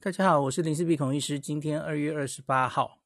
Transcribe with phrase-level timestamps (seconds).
[0.00, 1.40] 大家好，我是林氏璧孔医师。
[1.40, 3.00] 今天二月二十八号，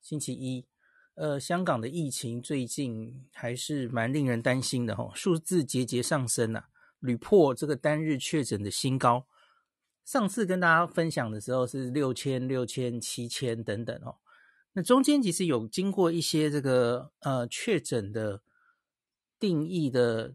[0.00, 0.66] 星期一。
[1.14, 9.26] 呃，香港的疫情最近还是蛮令人担心的哈，数字节节上升啊，屡破这个单日确诊的新高。
[10.06, 14.16] 上次跟大家分享的时候是六千、六千、七千等等哦。
[14.72, 18.40] 那中间其实有经过一些这个呃确诊的
[19.38, 20.34] 定义的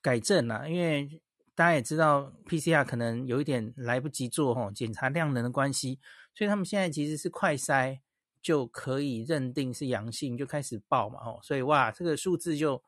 [0.00, 1.20] 改正啊，因为。
[1.56, 6.00] 大家也知道，PCR 可能有一点来不及做哈，检查量能的关系，
[6.34, 8.00] 所以他们现在其实是快筛
[8.42, 12.82] 就可以认定是阳性，就开始报嘛哈，所以哇，这个数字就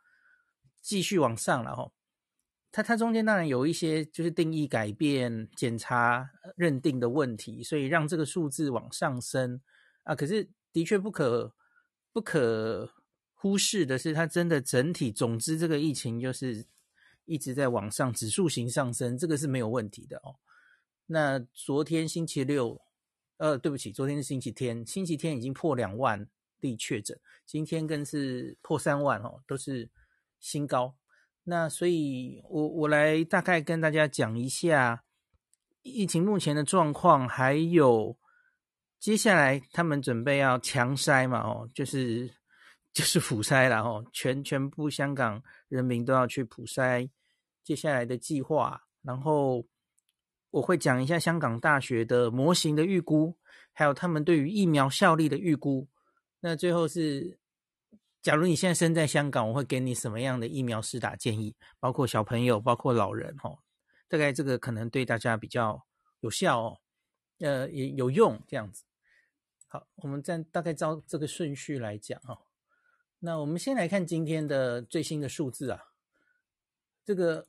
[0.83, 1.93] 继续往上了哈。
[2.73, 9.61] 它它中间当然有一些就是定义改变、检查认定的问题，所以让这个数字往上升
[10.03, 10.17] 啊。
[10.17, 11.55] 可是的确不可
[12.13, 12.91] 不可
[13.33, 16.67] 忽视的是，它真的整体总之这个疫情就是。
[17.27, 20.37] 一直在往上，指数型上升，这个是没有问题的哦。
[21.07, 22.81] 那昨天星期六，
[23.37, 26.27] 呃，对不起，昨天是星期天，星期天已经破两万
[26.61, 29.91] 例确诊，今天更是破三万哦，都是
[30.41, 30.97] 新高。
[31.45, 35.05] 那所以我我来大概跟大家讲一下
[35.83, 38.19] 疫情目前的状况，还有
[38.99, 42.35] 接下来他们准备要强筛嘛，哦，就是
[42.93, 47.09] 就是 普筛了哦，全全部香港人民都要去普筛。
[47.67, 49.67] 接下来的计划，然后
[50.51, 53.37] 我会讲一下香港大学的模型的预估，
[53.73, 55.89] 还有他们对于疫苗效力的预估。
[56.39, 57.41] 那最后是，
[58.23, 61.57] 假如你现在身在香港，我会给你什么样的疫苗施打建议？
[61.81, 63.59] 包括小朋友，包括老人，哦，
[64.07, 65.85] 大概这个可能对大家比较
[66.21, 66.79] 有效哦，
[67.41, 68.85] 呃，也有用这样子。
[69.67, 72.39] 好，我们再大概照这个顺序来讲哦。
[73.19, 75.83] 那我们先来看今天的最新的数字啊，
[77.05, 77.49] 这个。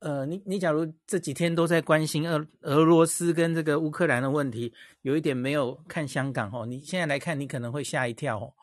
[0.00, 8.54] 呃，你你假如这几天都在关心俄俄罗斯跟这个乌克兰的问题，有一点没有看香港哦，你现在来看，你可能会吓一跳哦。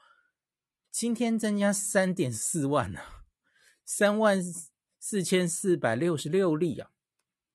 [0.91, 3.23] 今天增加三点四万啊，
[3.83, 4.39] 三万
[4.99, 6.91] 四千四百六十六例啊。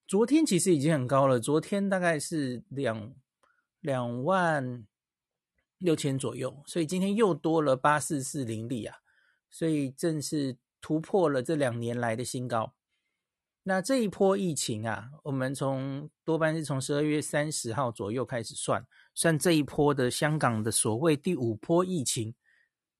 [0.08, 3.14] 昨天其实已经很高了，昨天大概是两
[3.80, 4.84] 两万
[5.78, 8.96] 六千左右，所以今天又多了八四四零例啊，
[9.48, 12.74] 所以正是突破了这两年来的新高。
[13.64, 18.82] 那这一波疫情啊，我们从多半是从十二月三十号左右开始算，
[19.14, 22.34] 算这一波的香港的所谓第五波疫情，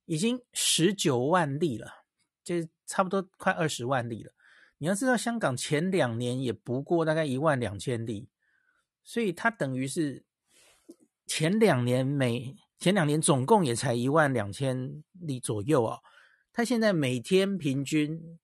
[0.04, 2.04] 已经十九万例了，
[2.44, 4.32] 就差不多快二十万例了。
[4.76, 8.28] 你要知道，香港前两年也不过大概一万两千例，
[9.02, 10.22] 所以它等于是
[11.26, 16.00] 前两年每前两年总共也才一万两千例左右啊。
[16.52, 18.38] 它现在每天平均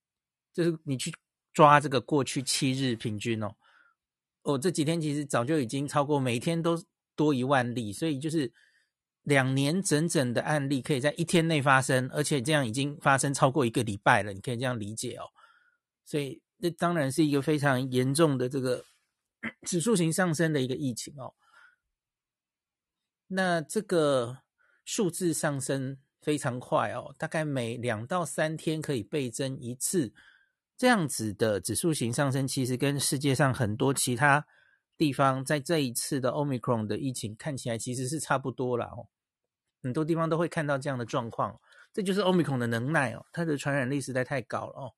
[0.55, 1.13] 就是你去。
[1.55, 3.55] 抓这个过去七日平均哦，
[4.43, 6.83] 哦，这几天其实早就已经超过每天都
[7.15, 8.53] 多一万例，所以就是
[9.23, 15.31] 两年整整的案例可以在一天内发生，而且这样已经发生超过一个礼拜了，你可以这样理解哦。
[16.05, 18.85] 所以这当然是一个非常严重的这个
[19.63, 21.35] 指数型上升的一个疫情哦。
[23.29, 24.39] 那这个
[24.85, 30.13] 数字上升非常快哦，大概每两到三天可以倍增一次。
[30.77, 34.47] 这样子的指数型上升，其实跟世界上很多其他
[34.97, 39.09] 地方在这一次的 Omicron 的疫情看起来其实是差不多了哦。
[39.83, 41.61] 很多地方都会看到这样的状况，
[41.93, 44.93] 这就是 Omicron 的能耐哦，它的传染力实在太高了哦。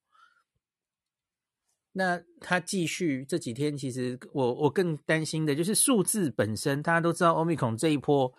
[1.91, 8.33] 那它继续这几天，其实我我更担心的就是数字本身，大家都知道 Omicron 这一波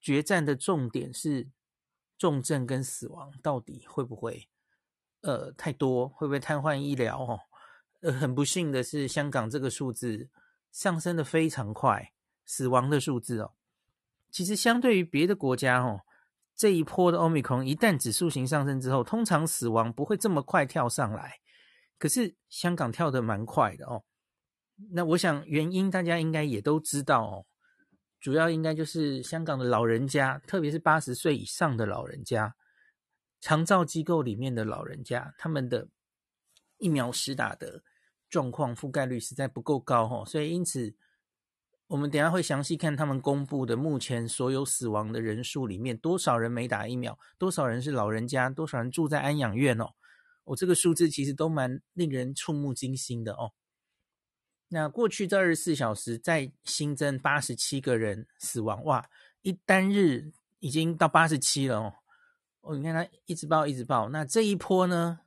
[0.00, 1.48] 决战的重点是
[2.18, 4.48] 重症跟死亡，到底会不会？
[5.24, 7.18] 呃，太多会不会瘫痪医疗？
[7.18, 7.40] 哦，
[8.02, 10.28] 呃，很不幸的是，香港这个数字
[10.70, 12.12] 上升的非常快，
[12.44, 13.52] 死亡的数字哦，
[14.30, 16.02] 其实相对于别的国家哦，
[16.54, 21.38] 这一波的 Omicron 一旦指数型上升之后，通常死亡不会这么快跳上来，
[21.98, 24.04] 可是香港跳得蛮快的哦。
[24.90, 27.46] 那我想原因大家应该也都知道哦，
[28.20, 32.54] 主要应该就是香港的老人家，特别是八十岁以上的老人家。
[33.44, 35.86] 长照机构里面的老人家，他们的
[36.78, 37.82] 疫苗施打的
[38.30, 40.94] 状况覆盖率实在不够高哦，所以因此
[41.88, 49.92] 我们等下会详细看他们公布的目前所有死亡的人数里面，多少人没打疫苗，多少人是老人家，多少人住在安养院哦。
[50.44, 53.52] 我、哦、这个数字其实都蛮令人触目惊心的哦。
[54.68, 59.06] 那过去这二十四小时再新增八十七个人死亡，哇，
[59.42, 61.92] 一单日已经到八十七了哦。
[62.64, 64.08] 哦，你看它一直爆，一直爆。
[64.08, 65.20] 那这一波呢？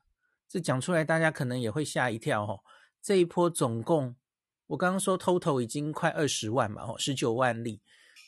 [0.50, 2.63] 这讲出来，大家可能也会吓一跳哦。
[3.01, 4.16] 这一波总共
[4.68, 7.81] 我刚刚说 total 已经快二十万嘛，哦，十九万例。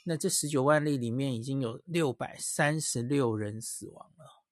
[0.05, 4.43] 那这十九万例里面已经有六百三十六人死亡了，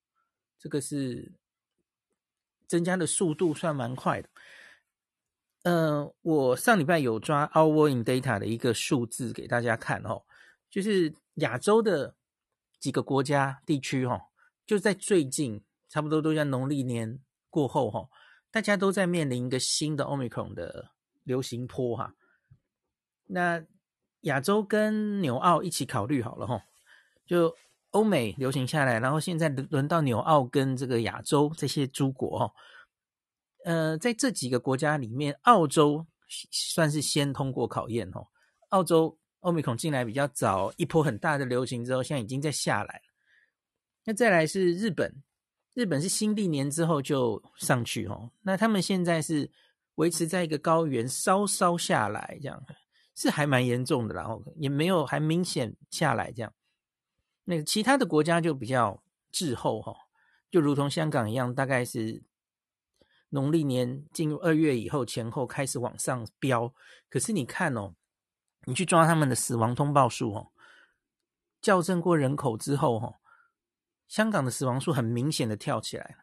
[0.59, 1.33] 这个是
[2.67, 4.29] 增加的速度算蛮快的。
[5.63, 10.23] 呃，我上礼拜有抓 Our in Data 的一个数字给大家看哦，
[10.69, 12.15] 就是亚洲的
[12.79, 14.21] 几个国家地区哦，
[14.67, 17.19] 就在最近，差不多都在农历年
[17.49, 18.09] 过后哈，
[18.51, 20.91] 大家都在面临一个新的 Omicron 的
[21.23, 22.13] 流行波哈。
[23.27, 23.63] 那
[24.21, 26.61] 亚洲跟纽澳一起考虑好了哈，
[27.25, 27.55] 就
[27.91, 32.53] 欧美流行下来，然后现在轮到纽澳跟这个亚洲这些诸国哈，
[33.63, 36.05] 呃，在这几个国家里面，澳洲
[36.51, 38.21] 算是先通过考验哈。
[38.69, 43.01] 澳洲 Omicron 进来比较早，一波很大的流行之后，现在已经在下来。
[44.07, 45.21] 那再来是日本，
[45.73, 49.51] 日本是新历年之后就上去哦，那他们现在是
[49.95, 52.63] 维持在一个高原，稍稍下来这样。
[53.19, 56.53] 是还蛮严重的，然后也没有还明显下来这样。
[57.45, 59.01] 那其他的国家就比较
[59.31, 59.91] 滞后哈，
[60.51, 62.21] 就如同香港一样，大概是
[63.29, 66.71] 农历年进入二月以后前后开始往上飙。
[67.09, 67.95] 可是你看哦，
[68.65, 70.51] 你去抓他们的死亡通报数哦，
[71.63, 73.15] 校正过人口之后哈，
[74.07, 76.17] 香港的死亡数很明显的跳起来。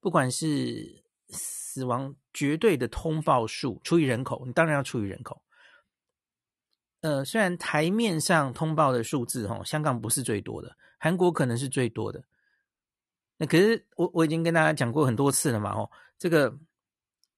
[0.00, 5.42] 不管是死亡绝对的通报数除以人口，你当然要除以人口。
[7.00, 12.24] 呃，虽然台面上通报的数字，哈，香港不是最多的，韩国可能是最多的。
[13.36, 16.58] 那可是我我已经跟大家讲过很多次了嘛，哦，这个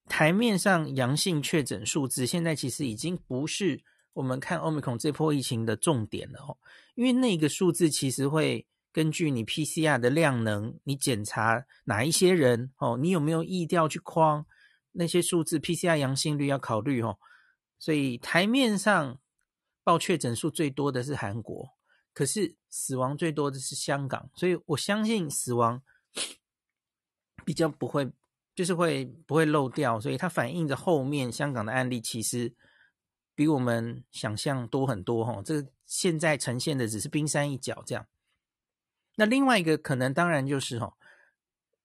[0.06, 3.82] 台面上阳性确诊数字，现在其实已经不是
[4.12, 6.56] 我们看 Omicron 这波疫情的重点了，哦，
[6.94, 8.66] 因为那个数字其实会
[8.98, 14.44] 根据你 PCR 的量能，你检查哪一些人，哦，你有没有意调去框
[14.90, 17.16] 那些数字，PCR 阳性率要考虑，哦，
[17.78, 19.20] 所以台面上。
[19.84, 21.70] 报确诊数最多的是韩国，
[22.12, 25.80] 可是死亡最多的是香港，所以我相信死亡
[27.42, 28.10] 比较不会，
[28.54, 32.52] 就是会不会漏掉，所以它反映着后面香港的案例其实
[33.34, 35.40] 比我们想象多很多哈。
[35.42, 38.06] 这现在呈现的只是冰山一角，这样。
[39.18, 40.94] 那另外一个可能当然就是哈，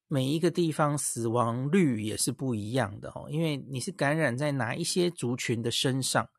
[0.08, 6.30] 每一个地方死亡率也是不一样的哈，因为你是感染在哪一些族群的身上。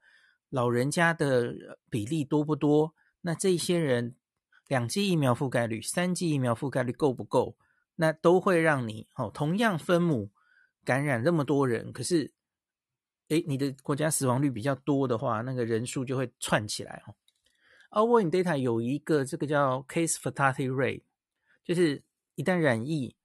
[0.51, 1.53] 老人家的
[1.91, 2.95] 比例多不多？
[3.23, 4.15] 那这些人
[4.69, 7.57] 两剂疫苗覆盖率、三剂疫苗覆盖率够不够？
[7.97, 10.31] 那都会让你哦，同样分母
[10.85, 12.33] 感染那么多人，可是，
[13.31, 17.15] 诶，你的国家死亡率比较多的话，那个人数就会窜起来哦。
[17.95, 21.03] Our word Data 有一个这个叫 Case Fatality Rate，
[21.65, 22.03] 就是
[22.35, 23.17] 一旦染疫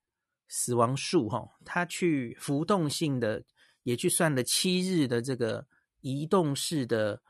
[0.47, 3.43] 死亡数哈，它去浮动性的
[3.83, 5.67] 也去算了七日的这个。
[6.01, 7.21] 移动式的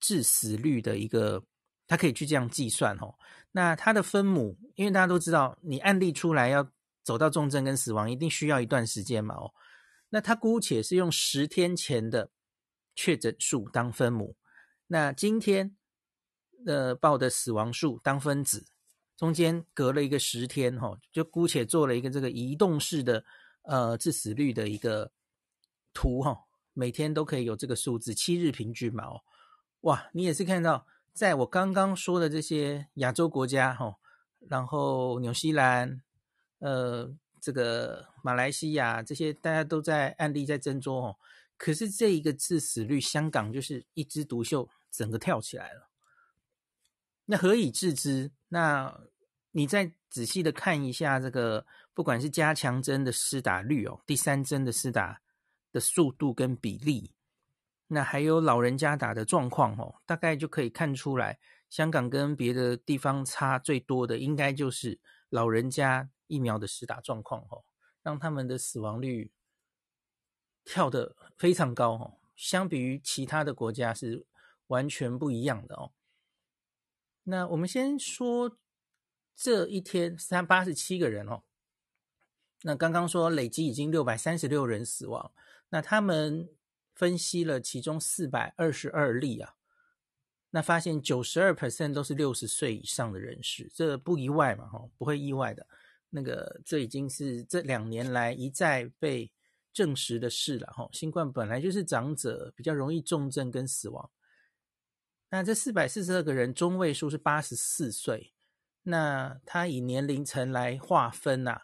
[0.00, 1.42] 致死率的一个，
[1.86, 3.14] 它可以去这样计算哦。
[3.52, 6.70] 那它的分母，因为大家都知道，你案例出来要
[7.02, 9.50] 走到重症跟死亡，一定需要一段时间嘛哦。
[10.10, 12.30] 那它姑且是用十天前的
[12.94, 14.36] 确诊数当分母，
[14.88, 15.74] 那今天
[16.66, 18.66] 呃报的死亡数当分子，
[19.16, 23.24] 中间隔了一个十天哦，就姑且做了一个这个移动式的
[23.62, 25.10] 呃致死率的一个
[25.92, 26.44] 图哈。
[26.74, 29.20] 每天都可以有这个数字，七日平均嘛哦，
[29.80, 33.96] 哇，你也是看到，在我刚刚说的这些亚洲国家哈，
[34.46, 36.00] 然后纽西兰，
[36.60, 41.16] 呃，这个马来西亚这些，大家都在案例在增多哦，
[41.56, 45.87] 可是这一个致死率，香港就是一枝独秀，整个跳起来了。
[47.30, 48.32] 那何以致之？
[48.48, 49.00] 那
[49.52, 55.20] 你再仔细的看一下这个，不管是加强针的施打率哦，第三针的施打。
[55.70, 57.12] 的速度跟比例，
[57.88, 67.62] 那还有老人家打的状况哦，大概就可以看出来，香港跟别的地方差最多的，应该就是老人家疫苗的施打状况哦，
[68.02, 69.30] 让他们的死亡率
[70.64, 74.24] 跳得非常高哦，相比于其他的国家是
[74.68, 75.92] 完全不一样的哦。
[77.30, 78.58] 那我们先说
[79.36, 81.42] 这一天三八十七个人哦，
[82.62, 85.30] 那刚刚说累计已经六百三十六人死亡。
[85.68, 86.48] 那他们
[86.94, 89.56] 分析了其中四百二十二例啊，
[90.50, 94.66] 那发现九十二 percent 都是六十岁以上的人士，这不意外嘛？
[94.66, 95.66] 哈，不会意外的。
[96.08, 99.30] 那个这已经是这两年来一再被
[99.74, 100.66] 证实的事了。
[100.68, 104.10] 哈，新冠本来就是长者比较容易重症跟死亡。
[105.30, 108.32] 那这四百四十二个人中位数是八十四岁，
[108.84, 111.62] 那他以年龄层来划分呐，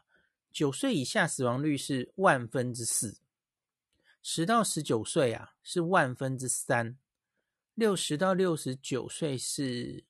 [0.53, 3.19] 九岁以下死亡率是万分之四。
[4.23, 6.99] 十到十九岁啊是万分之三，
[7.75, 10.05] 六十到六十九岁是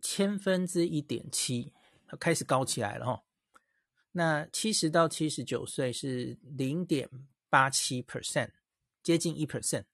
[0.00, 1.72] 千分之一点七，
[2.20, 3.22] 开始高起来了哈。
[4.12, 7.08] 那七十到七十九岁是零点
[7.48, 8.50] 八七 percent，
[9.02, 9.84] 接近一 percent。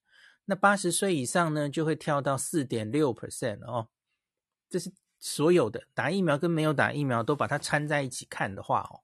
[0.46, 3.88] 那八十岁以上呢，就会跳到四点六 percent 哦。
[4.68, 9.00] 这是所有的打疫苗跟没有打疫苗都把它掺在一起看的话哦。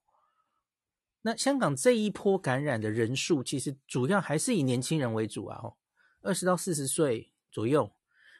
[1.23, 5.77] 那香港这一波感染的人数，其实主要还是以年轻人为主啊，哦，
[6.21, 7.93] 二十到四十岁左右，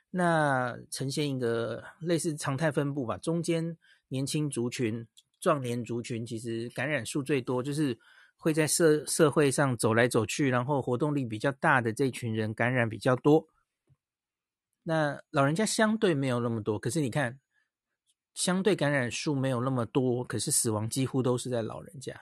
[0.10, 3.18] 那呈现一个类似常态分布吧。
[3.18, 3.78] 中间
[4.08, 5.08] 年轻族群、
[5.40, 8.00] 壮年族群，其实感染数最多，就是
[8.42, 13.48] 会在社社会上走来走去，然后活动力比较大的这群人感染比较多。
[14.82, 17.40] 那老人家相对没有那么多，可是你看，
[18.34, 22.20] 相对感染数没有那么多，可是死亡几乎都是在老人家。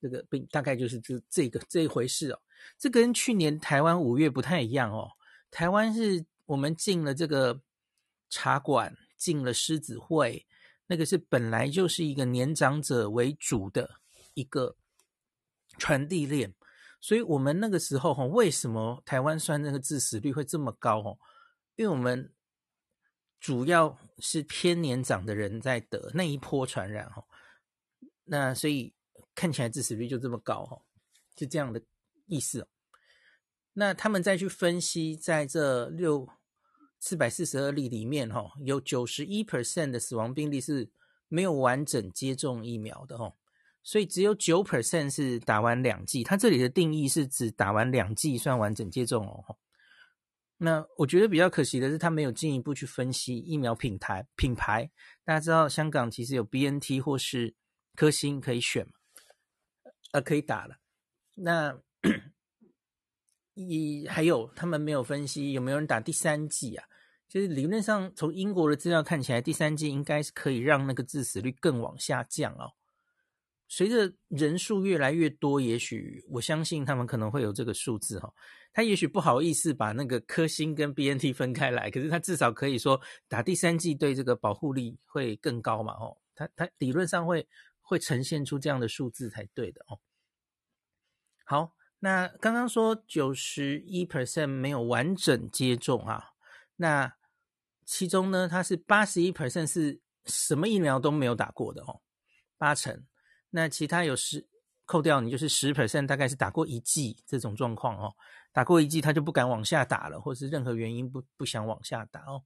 [0.00, 2.40] 这个病大概就是这这个这一回事哦，
[2.78, 5.10] 这跟去年台湾五月不太一样哦。
[5.50, 7.60] 台湾是我们进了这个
[8.30, 10.46] 茶馆，进了狮子会，
[10.86, 14.00] 那个是本来就是一个年长者为主的
[14.32, 14.74] 一个
[15.78, 16.54] 传递链，
[17.00, 21.18] 所以我们那个时候哈，为什么台湾算那个致死率会这么高哦？
[21.76, 22.32] 因为我们
[23.40, 27.24] 主要是偏年长的人在得那一波传染哈，
[28.24, 28.94] 那所以。
[29.36, 30.80] 看起来致死率就这么高哈，
[31.36, 31.82] 是这样的
[32.26, 32.68] 意思。
[33.72, 36.28] 那他们再去分析，在这六
[37.00, 40.88] 四百四十二例里面哈，有九十一 percent 的死亡病例是
[41.26, 43.34] 没有完整接种疫苗的哈，
[43.84, 46.24] 所以只有九 percent 是打完两剂。
[46.24, 49.56] 它这里的定义是指打完两剂算完整接种哦。
[50.56, 54.90] 那我觉得比较可惜的是，他没有进一步去分析疫苗品牌品牌。
[55.24, 57.54] 大家知道香港其实有 BNT 或是
[57.94, 58.92] 科兴可以选嘛？
[60.12, 60.76] 呃，可以打了。
[61.34, 61.78] 那
[63.54, 66.84] 一还有，他们没有分析有没有人打第三剂啊？
[67.28, 72.70] 就是理论上，从英国的资料看起来，第三剂应该是可以让那个致死率更往下降哦。
[73.68, 78.34] 随着人数越来越多，也许我相信他们可能会有这个数字哈、哦。
[78.72, 85.92] 他也许不好意思把那个科兴跟 BNT 分开来，可是他至少可以说打第三剂对这个保护力会更高嘛？
[85.94, 87.46] 哦，他他理论上会。
[87.86, 90.00] 会呈现出这样的数字才对的哦。
[91.44, 96.30] 好，那刚刚说九十一 percent 没有完整接种啊，
[96.76, 97.14] 那
[97.84, 102.00] 其中呢，它是八十一 percent 是什么疫苗都没有打过的哦，
[102.56, 103.04] 八成。
[103.56, 104.44] 那其他有十
[104.84, 108.12] 扣掉，你就是十 percent，大概是打过一剂这种状况哦。
[108.52, 112.42] 打过一剂他就不敢往下打了，或是任何原因不不想往下打哦。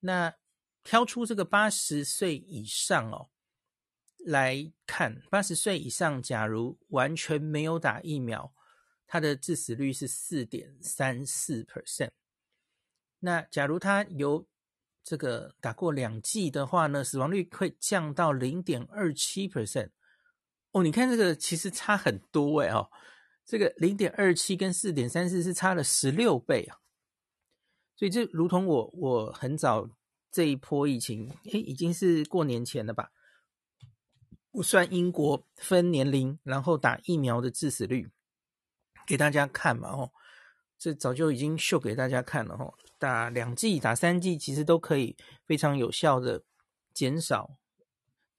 [0.00, 0.34] 那
[0.82, 3.30] 挑出这个八十岁以上哦。
[4.26, 8.52] 来看，八十岁以上，假如完全没有打疫苗，
[9.06, 12.10] 他的致死率是四点三四 percent。
[13.20, 14.48] 那假如他有
[15.02, 19.90] 这个打过两剂的话呢，死亡率会降到零点二七 percent。
[20.72, 22.90] 哦，你看这个其实差很多哎哦，
[23.44, 26.78] 这个零点二七跟四点三四是差了十六倍啊。
[27.96, 29.88] 所以这如同我我很早
[30.30, 33.10] 这一波疫情，诶，已经是过年前了吧？
[34.52, 38.08] 不算英国分年龄，然后打疫苗的致死率
[39.06, 40.12] 给大家看嘛，哦，
[40.78, 45.16] 这早就已经秀给大家看了，哦，打两剂、打三剂其实都可以
[45.46, 46.44] 非常有效的
[46.92, 47.56] 减少，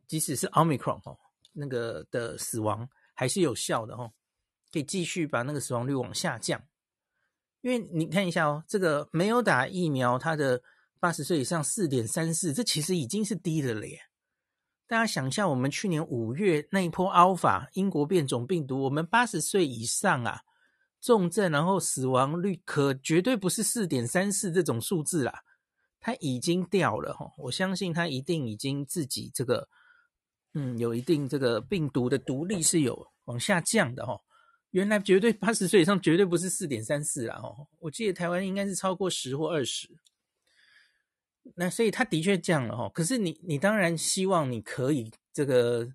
[0.07, 1.17] 即使是 Omicron 哦，
[1.51, 4.13] 那个的死亡还是有效的，哦，
[4.71, 6.61] 可以继续把那个死亡率往下降。
[7.61, 10.61] 因为你看一下哦，这个没有打疫苗，它的
[10.99, 13.99] 八十岁以上四点三四，这其实已经是低的了耶。
[14.87, 20.41] 大家想一下，我们去年五月那一波 Alpha 英国变种病毒，我们八十岁以上啊，
[21.01, 25.41] 重症然后死亡率可绝对不是四点三四这种数字啦，
[25.99, 29.67] 它已经掉了哈，我相信它一定已经自己这个，
[30.53, 34.21] 嗯，有一定这个病毒的毒力是有往下降的哈，
[34.69, 39.89] 原来绝对八十岁以上绝对不是四点三四啦哈，我记得台湾应该是超过十或二十。
[41.55, 45.91] 那所以他的确降了哦，可是你你当然希望你可以这个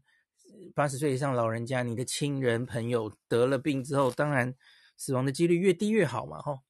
[0.74, 4.52] 八十岁以上老人家，你的亲人朋友得了病之后，当然
[4.96, 6.62] 死亡的几率越低越好嘛哈。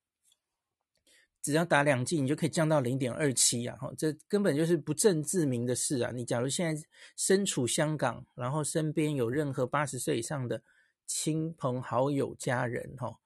[1.43, 6.11] 只要打两剂，你就可以降到零点二七啊，这根本就是不证自明的事啊。
[6.13, 6.83] 你假如现在
[7.17, 10.61] 身处香港，然后身边有任何八十岁以上的
[11.07, 13.17] 亲朋好友家人哈，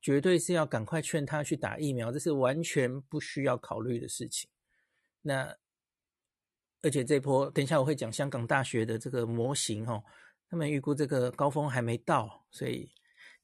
[0.00, 4.48] 绝对是要赶快劝他去打疫苗，这是完全不需要考虑的事情。
[5.20, 5.54] 那，
[6.80, 10.02] 而且这波，等一下我会讲香港大学的这个模型哦，
[10.48, 12.90] 他们预估这个高峰还没到，所以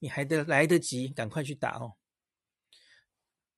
[0.03, 1.93] 你还得来得及，赶快去打哦。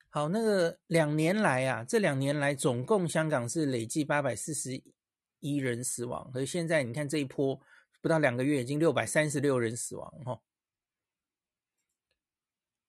[0.09, 4.79] 好，那个两年来啊，这两年来总共香港是累计八百四十
[5.39, 7.59] 一人死亡，而现在你看这一波
[7.99, 10.39] 不到两个月，已经六百三十六人死亡哦。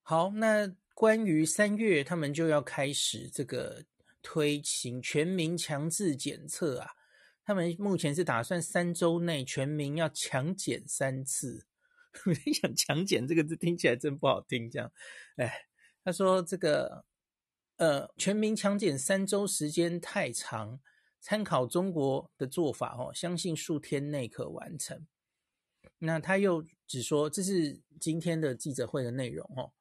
[0.02, 3.86] 好，那关于三月他们就要开始这个
[4.20, 6.90] 推行全民强制检测啊，
[7.42, 11.66] 他们目前是打算三周内全民要强检三次。
[12.24, 14.90] 我想强检这个字听起来真不好听，这样，
[15.36, 15.66] 哎，
[16.02, 17.04] 他说这个，
[17.76, 20.80] 呃，全民强检三周时间太长，
[21.20, 25.06] 参考中国的做法哦，相信数天内可完成。
[25.98, 29.72] 那他又只说这是今天的记者会的内容哦，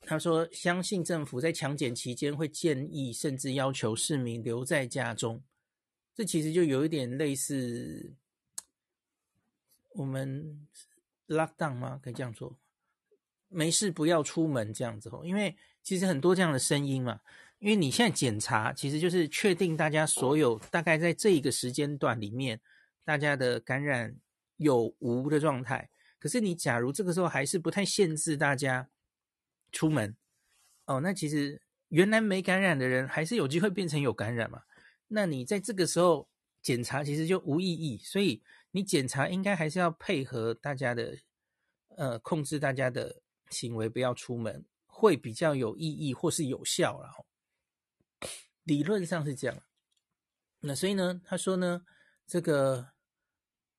[0.00, 5.42] 他说相信政府在强检期间会建议甚至要求市民留在家中，
[6.14, 8.14] 这其实就有一点类似。
[9.98, 10.64] 我们
[11.26, 12.00] lock down 吗？
[12.00, 12.56] 可以这样说，
[13.48, 15.22] 没事不要出门这样子哦。
[15.24, 17.20] 因为其实很多这样的声音嘛，
[17.58, 22.60] 因为你现在检查其实就是确定大家所有大概在这一个时间段里面
[23.04, 24.14] 大家的感染
[24.58, 25.90] 有无的状态。
[26.20, 28.88] 可是你假如这个时候还是不太限制大家
[29.72, 30.16] 出门
[30.84, 34.62] 哦，那其实原来没感染的人还是有机会变成有感染嘛。
[35.08, 36.28] 那你在这个时候
[36.62, 38.40] 检查其实就无意义，所以。
[38.70, 41.16] 你检查应该还是要配合大家的，
[41.96, 47.24] 呃，控制大家的行为，不要出门，会比较有意义或是有效了。
[48.64, 49.62] 理论上是这样。
[50.60, 51.86] 那所以呢，他说呢，
[52.26, 52.90] 这个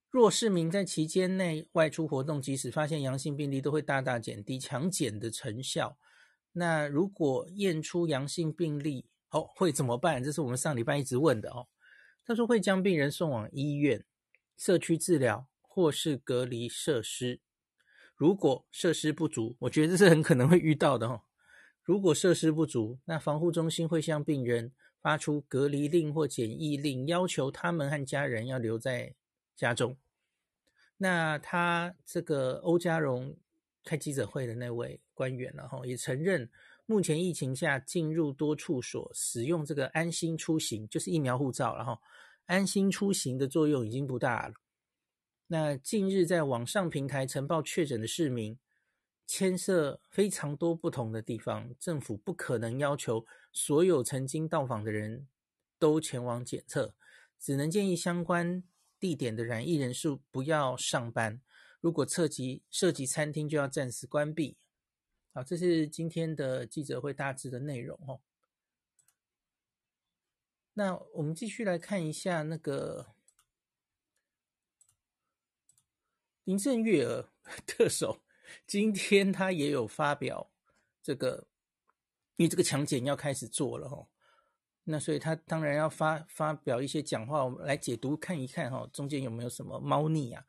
[0.09, 5.99] 若市民在期间内外出活动，即使发现阳性病例，都会大大减低强检的成效。
[6.53, 10.23] 那如果验出阳性病例，哦，会怎么办？
[10.23, 11.67] 这是我们上礼拜一直问的哦。
[12.25, 14.03] 他说会将病人送往医院。
[14.59, 17.39] 社区治疗或是隔离设施，
[18.13, 21.21] 如果设施不足，我觉得这是很可能会遇到的哦。
[21.81, 29.15] 如果设施不足，那防护中心会向病人发出隔离令或检疫令，要求他们和家人要留在
[29.55, 29.95] 家中。
[30.97, 33.37] 那他这个欧家荣
[33.85, 36.51] 开记者会的那位官员，然后也承认，
[36.85, 41.97] 目前疫情下进入多处所使用这个安心出行，就是疫苗护照，然后。
[42.49, 44.55] 安心出行的作用已经不大了。
[45.45, 48.57] 那近日在网上平台呈报确诊的市民，
[49.27, 55.27] 牵涉非常多不同的地方，政府不可能要求所有曾经到访的人
[55.77, 56.95] 都前往检测，
[57.39, 58.63] 只能建议相关
[58.99, 61.39] 地点的染疫人数不要上班。
[61.79, 64.57] 如果涉及涉及餐厅，就要暂时关闭。
[65.35, 68.19] 好，这是今天的记者会大致的内容哦。
[70.79, 73.07] 那我们继续来看一下那个
[76.45, 77.29] 林郑月娥
[77.67, 78.21] 特首，
[78.65, 80.49] 今天他也有发表
[81.03, 81.49] 这个，
[82.37, 84.07] 因为这个强检要开始做了哈，
[84.85, 90.45] 那所以他当然要发发表一些讲话，我们来解读看一看哈，中间有没有什么猫腻啊？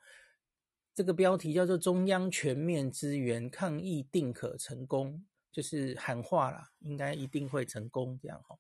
[0.94, 8.56] 这个标题叫做“中央全面支援抗疫，定可成功”，就是喊话啦，应该一定会成功这样哈。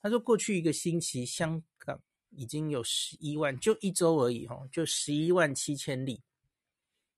[0.00, 6.22] 他说，过去一个星期，香港已经有十一万，就一周而已，哈，就十一万七千例。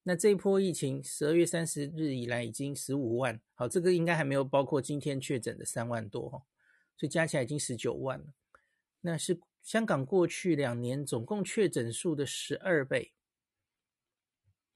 [0.02, 6.42] 那这一波疫情，十二月三十日以来已经十五万，好，这个应该还没有包括今天确诊的三万多，哈，
[6.96, 8.32] 所以加起来已经十九万了。
[9.02, 13.12] 那是香港过去两年总共确诊数的十二倍。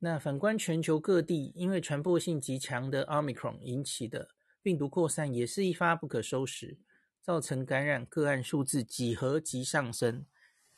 [0.01, 4.29] 那反观全球各地，因为传播性极强的 Omicron 引起的
[4.63, 6.77] 病毒扩散，也是一发不可收拾。
[7.25, 10.27] 造成感染个案数字几何级上升，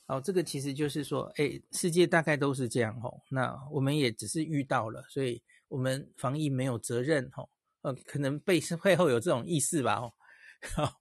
[0.07, 7.51] 哦，这个其实就是说，哎，世界大概都是这样吼，那我们也只是遇到了，所以我们防疫没有责任吼，
[7.83, 10.15] 呃，可能背背后有这种意思吧吼，
[10.77, 11.01] 好，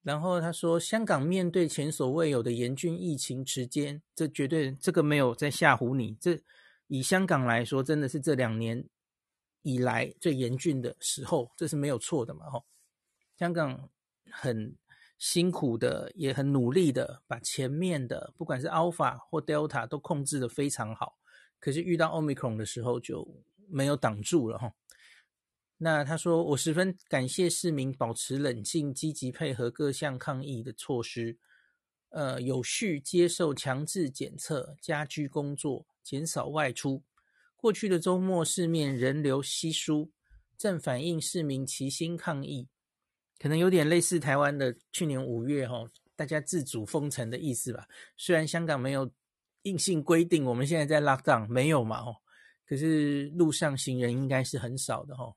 [0.00, 6.40] 然后他说，香港面对前所未有的严峻疫情期间，这绝对这个没有在吓唬你，这
[6.86, 8.88] 以香港来说，真的是这两年
[9.60, 12.64] 以来最严峻的时候，这是没有错的嘛吼，
[13.38, 13.90] 香港。
[14.30, 14.76] 很
[15.18, 21.18] 辛苦的，也很努力的，把前面的不管是 Alpha 或 Delta 都控制的非常好。
[21.58, 23.26] 可是遇到 Omicron 的时候就
[23.68, 24.72] 没有挡住了哈。
[25.78, 31.38] 那他说，我十分感谢市民保持冷静，积极配合各项抗疫的措施，
[32.10, 37.02] 呃，有序接受强制检测，家居工作，减少外出。
[37.56, 40.10] 过去的周末市面人流稀疏，
[40.56, 42.68] 正反映市民齐心抗疫。
[43.38, 47.86] 可能有点类似台湾的去年五月哈，大家自主封城的意思吧。
[48.16, 49.10] 虽然香港没有
[49.62, 52.02] 硬性规定，我们现在在 lock down 没有嘛，
[52.66, 55.36] 可是路上行人应该是很少的吼。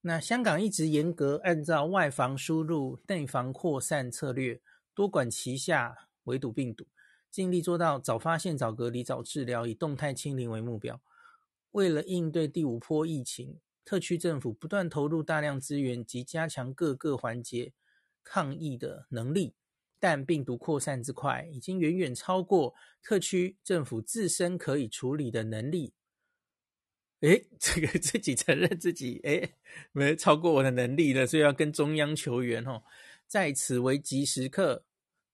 [0.00, 4.60] 那香港一直严格按照外防输入、内防扩散策略，
[4.94, 6.86] 多管齐下围堵病毒，
[7.30, 11.00] 尽力做到早发现、早隔离、早治疗，以动态清零为目标。
[11.70, 17.72] 为了应对第五波疫情，特区政府不断投入大量资源及加强各个环节
[18.22, 19.54] 抗疫的能力，
[20.00, 25.92] 但病毒扩散之快，已经远远超过特区政府自身可以处理的能力。
[27.20, 29.54] 诶，这个 自己承认自己诶，
[29.92, 32.82] 没超过我的能力了，所以要跟中央求援哦。
[33.26, 34.84] 在此危急时刻，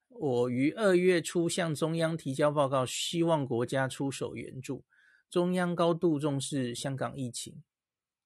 [0.08, 4.84] 我于二月初向中央提交报告，希望国家出手援助。
[5.28, 7.62] 中央高度重视香港疫情，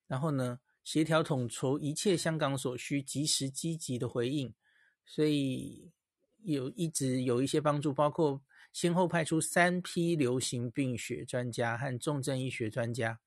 [0.06, 4.54] 然后呢，协调统筹一切香港所需，及时积极的回应，
[5.04, 5.90] 所以
[6.42, 13.20] 有一直有一些帮助，包括先后派出三批流行病学专家和重症医学专家。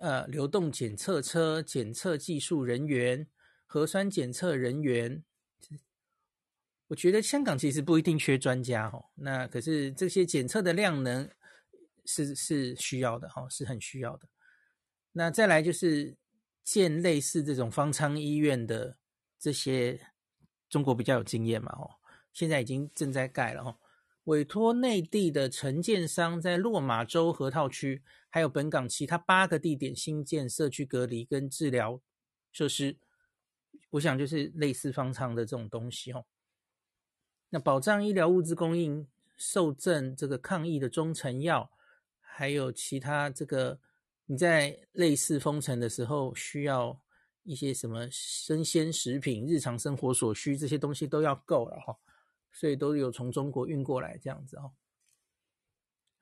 [0.00, 3.28] 呃，流动检测车、检测技术人员、
[3.66, 5.22] 核酸检测人员，
[6.86, 9.10] 我觉得香港其实不一定缺专家哦。
[9.16, 11.28] 那可是这些检测的量能
[12.06, 14.26] 是是需要的哈，是很需要的。
[15.12, 16.16] 那再来就是
[16.62, 18.96] 建类似这种方舱医院的
[19.38, 20.00] 这些，
[20.68, 21.90] 中国比较有经验嘛哦，
[22.32, 23.76] 现在已经正在盖了哦。
[24.24, 32.00] 委托内地的承建商在落马洲河套区，还有本港其他八个地点新建社区隔离跟治疗
[32.52, 32.98] 设施，
[33.90, 36.26] 我想就是类似方舱的这种东西哦。
[37.48, 41.72] 那保障医疗物资供应，受赠这个抗疫的中成药，
[42.20, 43.80] 还有其他这个
[44.30, 46.96] 你在类似封城的时候需要
[47.42, 51.98] 一些什么生鲜食品、日常生活所需这些东西都要够了哈。
[52.52, 54.72] 所以都有从中国运过来这样子哦，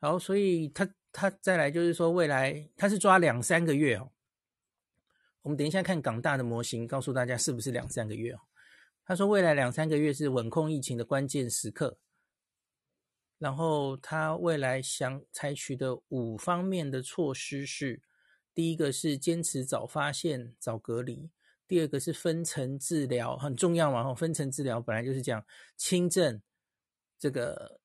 [0.00, 4.10] 好，所以他他再来就是说未来他是抓两三个月哦，
[5.42, 8.40] 我们等一下看港大的模型，告诉大家是不是两三个月哦。
[9.04, 11.98] 他说未来两三个月是稳控疫情的关键时刻，
[13.38, 18.02] 然后他未来想采取的五方面的措施是，
[18.52, 21.30] 第一个是坚持早发现、早隔离。
[21.68, 24.14] 第二个是分层治疗，很重要嘛。
[24.14, 25.44] 分层治疗本来就是讲
[25.76, 26.40] 轻症，
[27.18, 27.78] 这个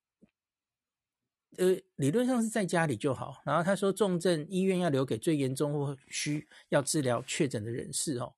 [1.58, 3.42] 呃理论上是在家里就好。
[3.44, 8.34] 然后他说重症医院要留给最严重或需要治疗确诊的人士哦。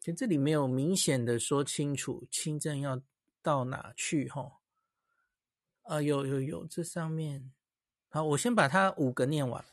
[0.00, 3.00] 就这里没有明显的说清楚轻症要
[3.40, 4.59] 到哪去哈。
[5.90, 7.50] 啊，有有有，这上面
[8.10, 9.64] 好，我先把它五个念完。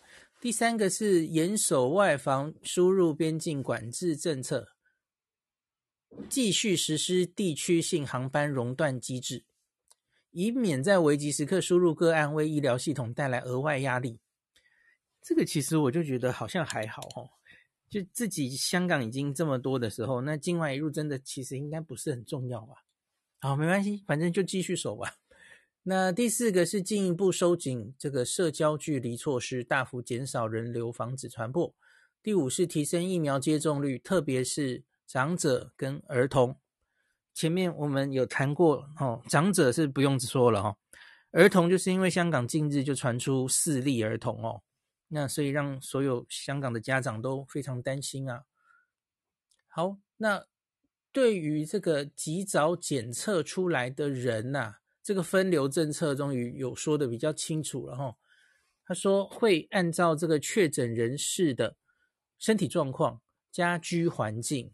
[0.42, 4.70] 第三个是严守外防输入边境管制政策，
[6.28, 9.46] 继续实施地区性航班熔断机制，
[10.32, 14.20] 以免在危急时刻输入个案为医疗系统带来额外压力。
[15.22, 17.30] 这个其实我就觉得好像还好哦，
[17.92, 22.86] 就自己香港已经这么多的时候，那境外一入真的其实应该不是很重要吧？
[23.38, 25.14] 好，没关系，反正就继续守吧。
[25.90, 31.74] 那第四个是进一步收紧这个社交距离措施，大幅减少人流，防止传播。
[32.22, 36.58] 第五是提升疫苗接种率，特别是长者跟儿童。
[37.34, 40.78] 前面我们有谈过哦，长者是不用说了、哦，
[41.32, 44.64] 儿童就是因为香港近日就传出四例儿童哦，
[45.08, 48.44] 那所以让所有香港的家长都非常担心啊。
[49.70, 50.48] 好，那
[51.14, 54.80] 对于这个及早检测出来的人呐、啊。
[55.08, 58.18] 这个分流政策终于有说的比较清楚了哈。
[58.84, 61.78] 他说会按照这个确诊人士的
[62.38, 64.74] 身体状况、家居环境，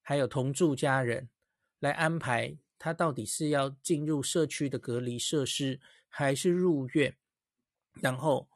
[0.00, 1.28] 还有同住家人
[1.78, 7.14] 来安排他到底是要进入社区的隔离设施，还是入院。
[8.00, 8.48] 然后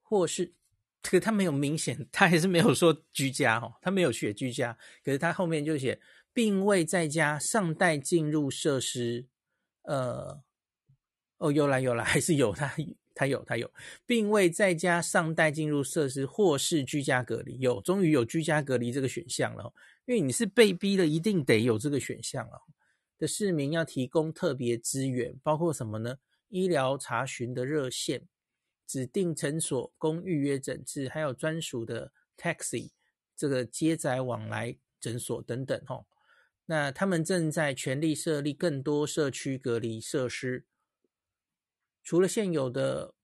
[0.00, 0.54] 或是
[1.02, 6.00] 可他没有明显，他还是没有说居家哈，他没有写居家，可是他后面就写
[6.32, 9.26] 并未在家尚待进入设施。
[9.88, 10.42] 呃，
[11.38, 12.70] 哦，有啦有啦， 还是有他，
[13.14, 13.72] 他有他有，
[14.04, 19.72] 并未在家尚待进入设施或是居家隔离，有，终于有居家隔离这个选项了，
[20.04, 22.60] 因为你是被逼的，一定得有这个选项了。
[23.16, 26.18] 的市民要提供特别资源，包括什么呢？
[26.50, 28.28] 医疗查询的热线、
[28.86, 32.90] 指定诊所供预约诊治，还有专属的 taxi
[33.34, 36.06] 这个接载往来诊所等等，吼。
[36.70, 40.66] 那他们正在全力设立更多社区隔离设施，
[42.02, 43.14] 除了现有的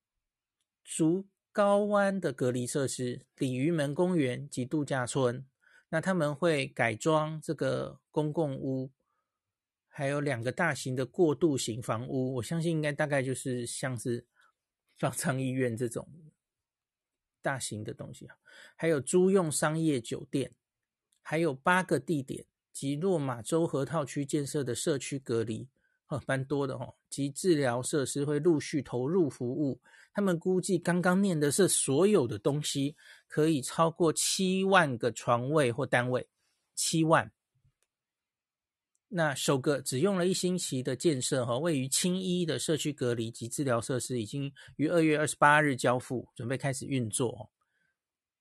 [0.83, 5.47] 竹篙湾的隔离设施、鲤鱼门公园及度假村，
[5.91, 8.91] 那他们会改装这个公共屋，
[9.89, 14.27] 还有两个大型的过渡型房屋，我相信应该大概就是像是
[14.97, 16.09] 方舱医院这种
[17.43, 18.37] 大型的东西啊，
[18.75, 20.55] 还有租用商业酒店，
[21.21, 25.69] 还有八个地点及落马洲河套区建设的社区隔离，
[26.09, 29.81] 哦，蛮多的哦，及治疗设施会陆续投入服务。
[30.13, 32.97] 他们估计刚刚念的是所有的东西，
[33.29, 36.29] 可以超过七万个床位或单位，
[36.75, 37.31] 七万。
[39.09, 47.51] 那首个只用了一星期的建设，哈，位于青衣的社区隔离及治疗设施已经于二月二十八日交付，准备开始运作。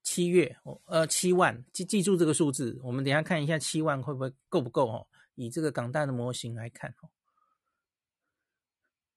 [0.03, 4.87] 七月，呃，七万，记记住这个数字，我们等下看一下七万会不会够不够？
[4.87, 7.09] 哦，以这个港大的模型来看，哦，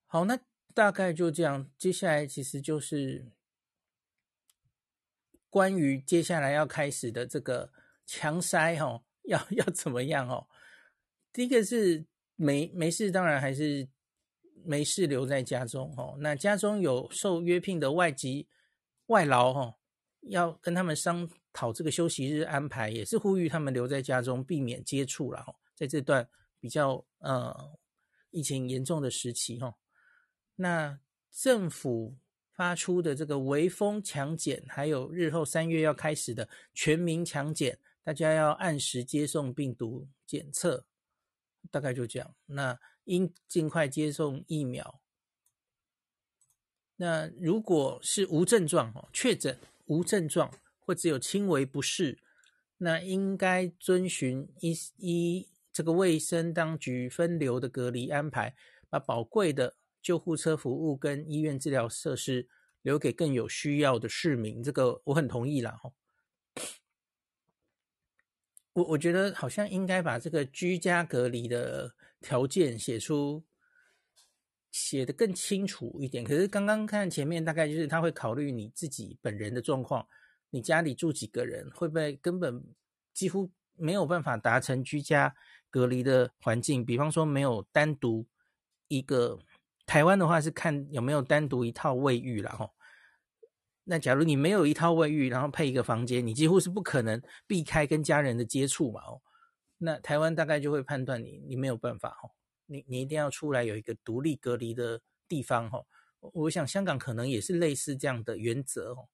[0.06, 0.38] 好，那
[0.72, 1.68] 大概就这样。
[1.76, 3.26] 接下来其实就是
[5.50, 7.72] 关于接下来要开始的这个
[8.06, 10.28] 强筛，哈，要要怎么样？
[10.28, 10.46] 哦。
[11.32, 13.88] 第一个是没没事，当然还是
[14.64, 16.16] 没事留在家中哦。
[16.20, 18.48] 那家中有受约聘的外籍
[19.06, 19.74] 外劳哦，
[20.28, 25.44] 要跟他们商讨这个休息日安排，也是呼吁他们留在家中，避免接触了。
[25.74, 26.28] 在这段
[26.60, 27.78] 比较呃
[28.30, 29.74] 疫情严重的时期哈，
[30.56, 30.98] 那
[31.30, 32.16] 政府
[32.52, 40.86] 发出的这个微风强检，还有日后三月要开始的全民强检，大家要按时接送病毒检测。
[41.68, 42.32] 大概就这样。
[42.46, 45.00] 那应尽快接种疫苗。
[46.94, 52.18] 那如果是无症状哦，确诊无症状或只有轻微不适，
[52.78, 58.54] 那应该遵循一一这个卫生当局分流的隔离安排，
[58.88, 62.48] 把宝贵的救护车服务跟医院治疗设施
[62.82, 64.62] 留给更有需要的市民。
[64.62, 65.80] 这个我很同意啦。
[68.72, 73.42] 我我觉得好像应该把这个居家隔离的条件写出，
[74.76, 76.22] 写得更清楚一点。
[76.22, 80.06] 可是刚刚看前面，大概就是他会考虑你自己本人的状况，
[80.50, 82.62] 你家里住几个人，会不会根本
[83.14, 85.34] 几乎没有办法达成居家
[85.70, 86.84] 隔离的环境？
[86.84, 88.26] 比方说没有单独
[88.88, 89.38] 一个，
[89.86, 92.74] 台湾的话是看有没有单独一套卫浴啦吼。
[93.84, 99.00] 那假如你没有一套卫浴，然后配一个房间，你几乎是不可能避开跟家人的接触嘛？
[99.06, 99.22] 哦，
[99.78, 102.30] 那台湾大概就会判断你，你没有办法哦，
[102.66, 105.86] 你你一定要出来有一个独立隔离的地方哦。
[106.20, 109.08] 我想香港可能也是类似这样的原则哦。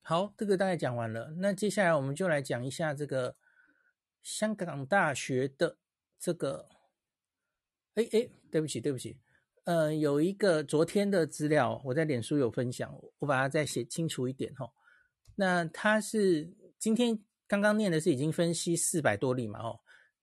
[0.00, 3.36] 好，这个大概讲完了，那接下来我们就来讲一下这个
[4.22, 5.76] 香港大学的
[6.18, 6.68] 这个，
[7.94, 9.18] 哎哎，对不起，对不起。
[9.64, 14.72] 呃，有一个昨天的资料，我在脸书有分享，我把它再写清楚一点哈。
[15.34, 19.60] 那它是今天刚刚念的是已经分析四百多例嘛？
[19.60, 19.78] 哦，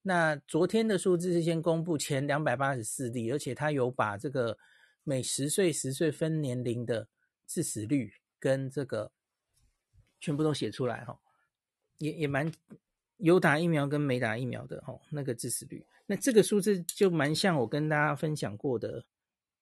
[0.08, 4.58] 那昨天的数字是先公布前两百八十四例，而且它有把这个
[5.04, 7.10] 每十岁十岁分年龄的
[7.48, 9.12] 致死率跟这个
[10.20, 11.20] 全部都写出来哈，
[11.98, 12.52] 也也蛮
[13.18, 19.06] 有打疫苗跟没打疫苗的哈，那个致死率，那这个数字就蛮像我跟大家分享过的。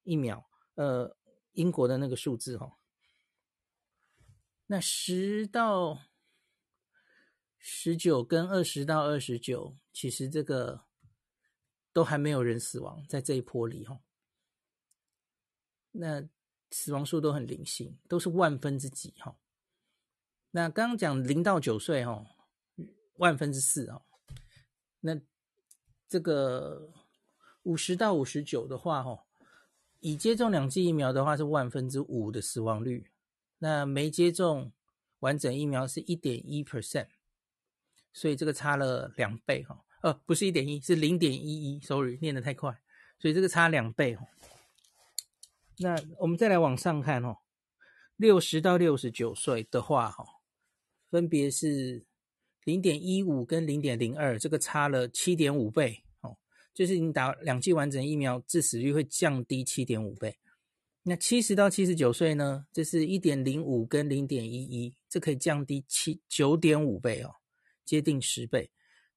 [0.06, 1.16] 疫苗，呃，
[1.54, 2.78] 英国的那个数字哈，
[4.68, 6.02] 那十到
[7.58, 10.84] 十九跟二十到二十九，其实这个
[11.94, 14.02] 都还没有人死亡在这一波里哈。
[15.92, 16.28] 那
[16.72, 19.38] 死亡数都很零星，都是万分之几哈。
[20.52, 22.26] 那刚刚讲零到九岁哈，
[23.18, 24.04] 万分之四哈。
[25.00, 25.22] 那
[26.10, 26.92] 这个
[27.62, 29.24] 五十到五十九的话哈。
[30.06, 33.10] 已接种两剂疫苗的话是万分之五的死亡率，
[33.60, 34.74] 那没接种
[35.20, 37.08] 完整疫苗是一点一 percent，
[38.14, 42.72] 所以这个差了两倍哈，呃，不是一点一，是零点一一，sorry，念的太快，
[43.20, 44.26] 所以这个差两倍哈。
[45.80, 47.38] 那我们再来往上看哦，
[48.16, 50.24] 六十到六十九岁的话哈，
[51.10, 52.06] 分别是
[52.64, 56.38] 零点一五跟零点零二，这个差了七点五倍哦。
[56.74, 60.38] 就是你打两剂完整疫苗，致死率会降低七点五倍。
[61.02, 62.66] 那七十到七十九岁呢？
[62.72, 67.36] 这是一点零五跟零点一一，这可以降低七九点五倍哦，
[67.86, 68.72] 接近十倍。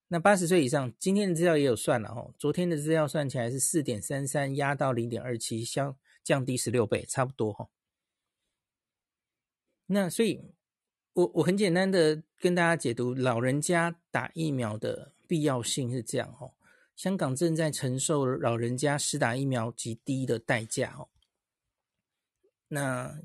[0.08, 7.68] 那八十岁以上，今天的资料也有算了哦，昨天的资料算起来是四点三三，压到零点二七，相降低十六倍，差不多哈。
[9.86, 10.40] 那所以，
[11.12, 16.54] 我我很简单的跟大家解读老人家打疫苗的必要性是这样哦。
[16.94, 21.08] 香港正在承受老人家施打疫苗极低的代价哦。
[22.68, 23.20] 那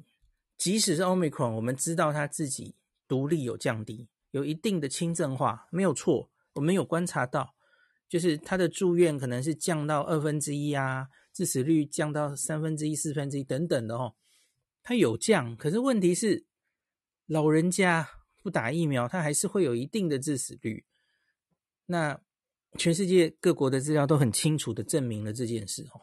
[0.57, 2.75] 即使是 Omicron，我们知道它自己
[3.07, 6.29] 独立有降低，有一定的轻症化，没有错。
[6.53, 7.53] 我们有观察到，
[8.09, 14.15] 就是他的住院可能是降到二分之一啊，致死率降到三分之一、四分之一等等的哦，
[14.83, 16.45] 他有降，可是问题是
[17.25, 18.09] 老人家
[18.41, 20.85] 不打疫苗，他还是会有一定的致死率。
[21.85, 22.19] 那
[22.77, 26.01] 全世界各国的资料都很清楚的证明了这件事哦。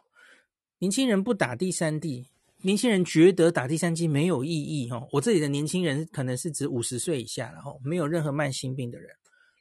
[0.78, 2.28] 年轻人不打第三剂，
[2.62, 5.06] 年轻人觉得打第三剂没有意义哦。
[5.12, 9.10] 我这里的年轻人可能是指五十岁以下，然后没有任何慢性病的人。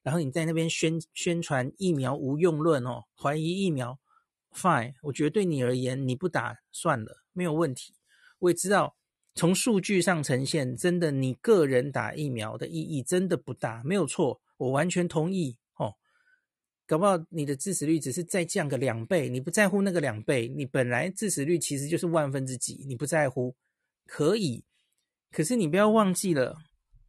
[0.02, 4.00] 然后你在那边宣宣传疫苗无用论哦，怀疑疫苗
[4.52, 7.94] ，fine，我觉得对你而言，你不打算了，没有问题。
[8.40, 8.96] 我也知道，
[9.36, 15.58] 从数据上呈现，真的你个人打疫苗的意义真的不大，没有错，我完全同意。
[16.88, 23.56] 搞不好你的致死率只是再降个两倍，你不在乎那个两倍，你本来致死率其实就是万分之几，你不在乎，
[24.06, 24.64] 可以。
[25.30, 26.58] 可是你不要忘记了，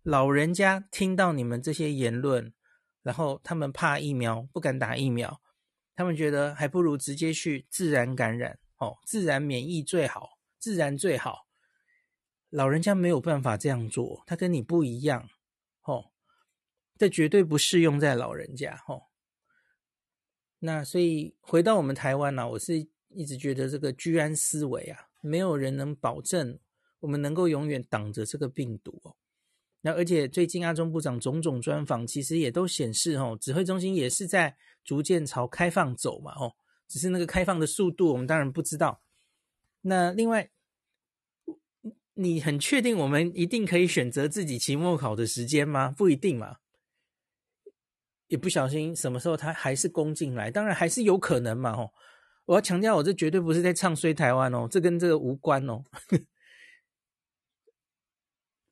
[0.03, 2.53] 老人家听到你们这些言论。
[3.05, 5.41] 然后他们怕疫苗，不敢打疫苗，
[5.95, 11.47] 他们觉得还不如直接去自然感染哦，自然免疫最好，自然最好。
[12.51, 15.27] 老人家没有办法这样做，他跟你不一样
[15.85, 16.11] 哦，
[16.99, 19.08] 这绝对不适用在老人家哦。
[20.61, 26.59] 那所以回到我们台湾呢、我是一直觉得这个居安思危啊，没有人能保证
[27.01, 29.17] 我们能够永远挡着这个病毒哦。
[29.83, 36.53] 那而且最近阿中部长种种专访，其实也都显示，哦，指挥中心也是在逐渐朝开放走嘛，哦，
[36.89, 39.01] 只是那个开放的速度，我们当然不知道。
[39.83, 40.51] 那另外，
[42.15, 45.95] 你很确定我们一定可以选择自己期末考的时间吗？
[45.97, 46.57] 不一定嘛，
[48.29, 51.91] 也不小心什么时候他还是攻进来，当然还是有可能嘛，哦，
[52.47, 55.85] 我要强调，我这绝对不是在唱衰台湾哦，这跟这个无关哦。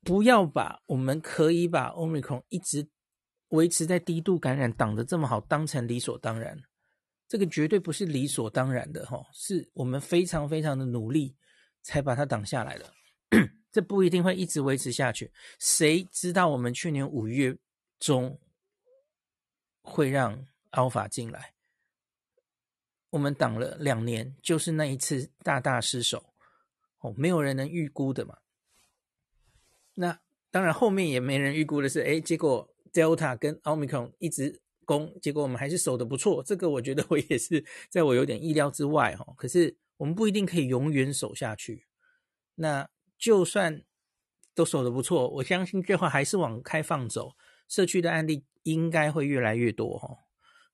[0.02, 2.88] 不要把我们可以把 Omicron 一直
[3.48, 6.56] 维持在低度感染挡得这么好当成理所当然，
[7.26, 11.34] 这个绝对不是理所当然的哈，是我们非常非常的努力
[11.82, 12.92] 才把它挡下来的，
[13.72, 15.32] 这不一定会一直维持下去。
[15.58, 17.56] 谁知道我们去年五月
[17.98, 18.38] 中
[19.86, 21.54] 会让 Alpha 进来？
[23.10, 26.34] 我们挡了两年，就是那一次大大失手
[26.98, 28.38] 哦，没有人能预估的嘛。
[29.94, 30.18] 那
[30.50, 36.42] 当然，后面也没人预估的是，哎，结果 Delta 跟 Omicron 一直攻，结果我们还是守得不错。
[36.42, 39.24] 这个我觉得我也是在我有点意料之外哈。
[39.36, 41.86] 可是我们不一定可以永远守下去。
[42.56, 43.82] 那就算
[44.54, 47.36] 都守得不错，我相信最后还是往开放走，
[47.68, 50.08] 社区的案例应该会越来越多哈。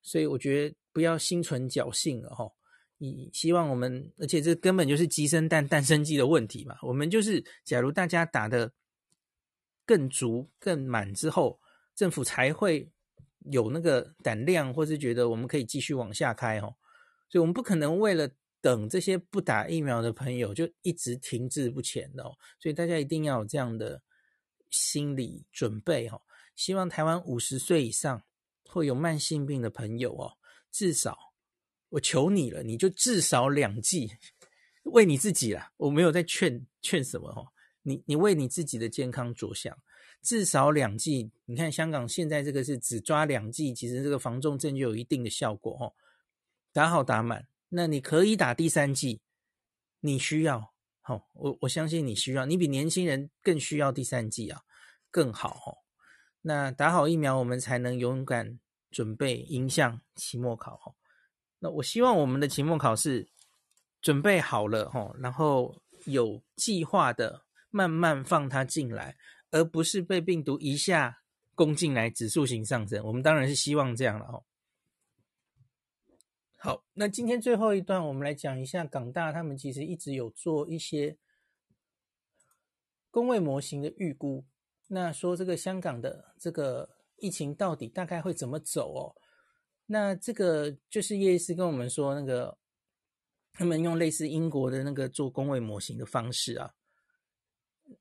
[0.03, 2.51] 所以我觉得不要心存侥幸了哈。
[2.99, 6.77] 你希望我们，而且这根本就是鸡生蛋，蛋生鸡的问题嘛。
[6.83, 8.73] 我们就是，假如大家打的。
[9.85, 11.61] 更足、更满之后，
[11.97, 12.89] 政府才会
[13.51, 16.77] 有那个胆量，或是觉得我们可以继续往下开哦。
[17.29, 22.31] 所以，我们不可能为了等这些不打疫苗的朋友就一直停滞不前的哦。
[22.61, 24.01] 所以，大家一定要有这样的
[24.73, 26.21] 心理准备哦。
[26.57, 28.25] 希望台湾五十岁以上
[28.69, 30.37] 会有慢性病的朋友哦，
[30.73, 31.17] 至少
[31.91, 34.11] 我求你了，你就至少两剂，
[34.83, 35.73] 为你自己啦。
[35.77, 37.47] 我没有在劝劝什么哦。
[37.83, 39.77] 你你为你自己的健康着想，
[40.23, 41.33] 至少两剂。
[41.47, 45.93] 你看香港现在这个是只抓两剂，其实这个防重症就有一定的效果哦。
[46.73, 49.21] 打好打满，那你可以打第三剂，
[50.01, 50.72] 你需要
[51.07, 54.61] 哦，我我相信你需要，你比年轻人更需要第三剂啊，
[55.11, 55.79] 更好哦。
[56.41, 58.59] 那打好疫苗，我们才能勇敢
[58.91, 60.95] 准备迎向期末考哦。
[61.59, 63.29] 那我希望我们的期末考试
[64.01, 67.43] 准备好了哦，然后有计划的。
[67.75, 69.17] 慢慢放它进来，
[69.51, 71.23] 而不是被病毒一下
[71.55, 73.03] 攻进来，指数型上升。
[73.03, 74.45] 我们当然是希望这样了哦。
[76.65, 81.19] 好，那今天最后一段，我们来讲一下港大他们其实一直有做一些
[83.11, 84.45] 工位模型的预估。
[84.87, 89.17] 那说这个香港的这个疫情到底大概会怎么走哦？
[89.87, 92.57] 那这个就是叶医师跟我们说，那个
[93.53, 96.75] 他们用类似英国的那个做工位模型的方式啊。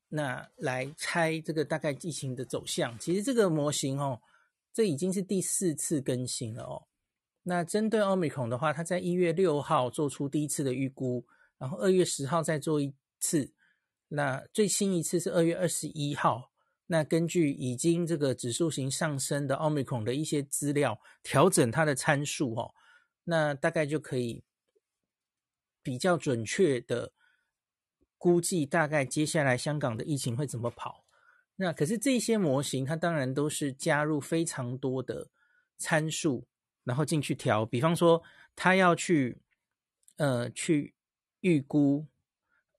[0.09, 4.21] 那来猜这个大概疫情的走向，其实这个模型哦，
[4.71, 6.85] 这已经是第四次更新了哦。
[7.43, 11.25] 那针对 Omicron 的话，它在一月六号做出第一次的预估，
[11.57, 13.51] 然后二月十号再做一次，
[14.07, 16.51] 那最新一次是二月二十一号。
[16.87, 22.73] 那根据已经这个指数型上升的 Omicron 的一些资料，调整它的参数哦，
[23.23, 24.43] 那大概就可以
[25.81, 27.13] 比较准确的。
[28.17, 31.05] 估计大概接下来香港的疫情会怎么跑？
[31.55, 35.29] 那可是这些模型，它当然都是加入非常多的
[35.77, 36.45] 参数，
[36.91, 37.65] 然后进去调。
[37.65, 38.21] 比方说，
[38.53, 39.37] 他要去
[40.17, 40.93] 呃去
[41.39, 42.05] 预估，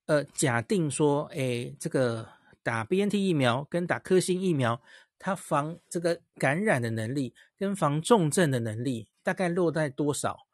[0.05, 2.29] 呃，假定说，诶，这个
[2.63, 4.83] 打 BNT 疫苗跟打科兴疫苗，
[5.19, 10.47] 它防这个感染的能力跟防重症的能力大概落在多少？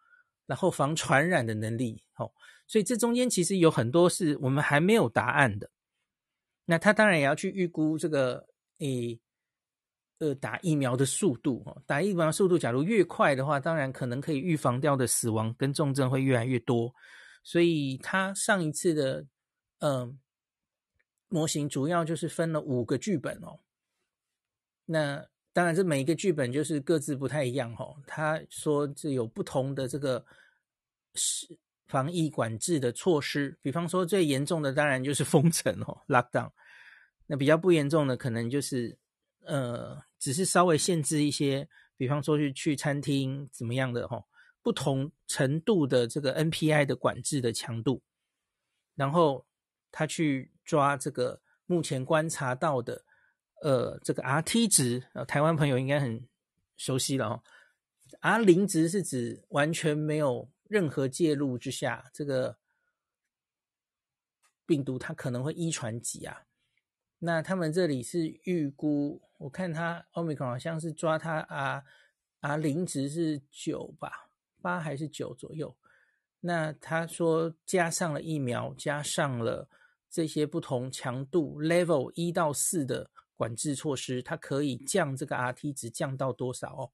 [0.47, 2.31] 然后防传染的能力，哦，
[2.69, 5.69] 所以这中间其实有很多是我们还没有答案的。
[6.67, 8.47] 那他当然也要去预估这个，
[8.79, 9.19] 诶，
[10.19, 16.93] 呃，打疫苗的速度，哦，打疫苗的速度，假如越快的话，当然可能可以预防掉的死亡跟重症会越来越多。
[17.45, 19.25] 所以他上一次的，
[19.79, 20.19] 嗯、
[21.29, 23.61] 模型主要就是分了五个剧本哦。
[24.85, 27.97] 那当然，这每一个剧本就是各自不太一样哦。
[28.07, 30.25] 他说这有不同的这个
[31.15, 31.47] 是
[31.87, 36.51] 防疫管制的措施，比方说最严重的当然就是封城哦，lockdown。
[37.27, 38.99] 那比较不严重的可能就是
[39.45, 44.25] 呃，只是稍微限制一些，比方说去去餐厅怎么样的哦，
[44.63, 48.03] 不同程度的这个 NPI 的管制的强度，
[48.95, 49.47] 然后
[49.91, 53.05] 他去抓这个目前观察到的。
[53.61, 56.29] 呃，这个 Rt 值，呃，台湾朋友应该很
[56.77, 57.43] 熟悉了哦。
[58.21, 62.57] R 零值是指完全没有任何介入之下，这个
[64.65, 66.45] 病毒它可能会一传几啊。
[67.19, 71.83] 那他们这里是预估，我看他 Omicron 好像是抓他啊
[72.41, 75.77] 啊零值是九吧，八还是九左右。
[76.41, 79.69] 那他说加上了疫苗，加上了
[80.11, 83.11] 这些不同强度 level 一到四的。
[83.39, 86.91] 管制措施，它可以降这个 Rt 值降到多少哦？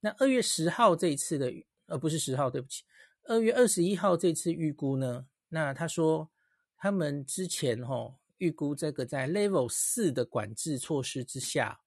[0.00, 1.50] 那二月十号这一次的，
[1.86, 2.84] 呃，不是十号，对不起，
[3.24, 5.26] 二月二十一号这次预估呢？
[5.48, 6.30] 那他说
[6.76, 11.80] 他们之前哦预估这个在 Level 四的管制措施之下，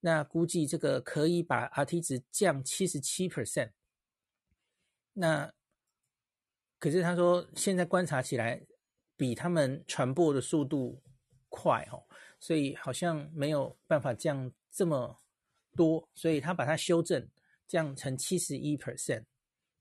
[0.00, 3.72] 那估计这个可以把 Rt 值降七十七 percent。
[5.14, 5.52] 那
[6.78, 8.66] 可是他说现在观察起来，
[9.16, 11.02] 比他们传播的速度
[11.48, 12.04] 快哦。
[12.40, 15.22] 所以好像没有办法降这么
[15.76, 17.28] 多，所以他把它修正
[17.68, 19.26] 降成七十一 percent，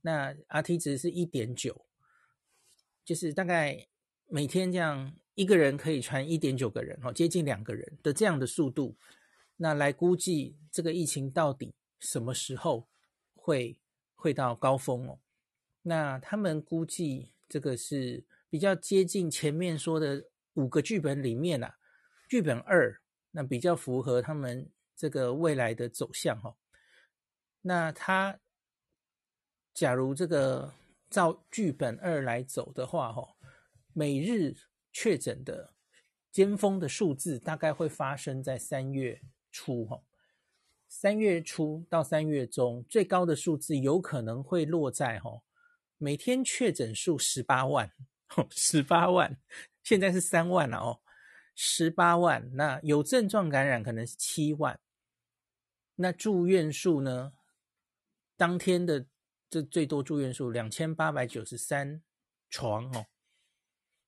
[0.01, 1.88] 那 Rt 值是一点九，
[3.03, 3.88] 就是大概
[4.28, 8.95] 每天这样一个人可以传一点九个人哦，接近两个人的这样的速度，
[9.57, 12.88] 那来估计这个疫情到底什么时候
[13.36, 13.79] 会
[14.15, 15.19] 会到高峰哦？
[15.84, 21.77] 那他们估计这个是比较接近前面说的五个剧本里面啊。
[22.27, 23.01] 剧本二，
[23.32, 26.55] 那比较符合他们这个未来的走向哈。
[27.61, 28.39] 那他
[29.73, 30.73] 假如这个
[31.09, 33.36] 照剧本二来走的话哈，
[33.91, 34.55] 每日
[34.91, 35.73] 确诊的
[36.31, 39.21] 尖峰的数字大概会发生在三月
[39.51, 40.01] 初哈。
[40.87, 45.41] 三月初到三月中，最高的数字有可能会落在哈，
[45.97, 47.91] 每天确诊数十八万，
[48.49, 49.39] 十八万，
[49.83, 50.99] 现在是三万了哦。
[51.55, 54.79] 十八万，那有症状感染可能是七万，
[55.95, 57.33] 那住院数呢？
[58.35, 59.05] 当天的
[59.49, 62.01] 这最多住院数两千八百九十三
[62.49, 63.05] 床哦，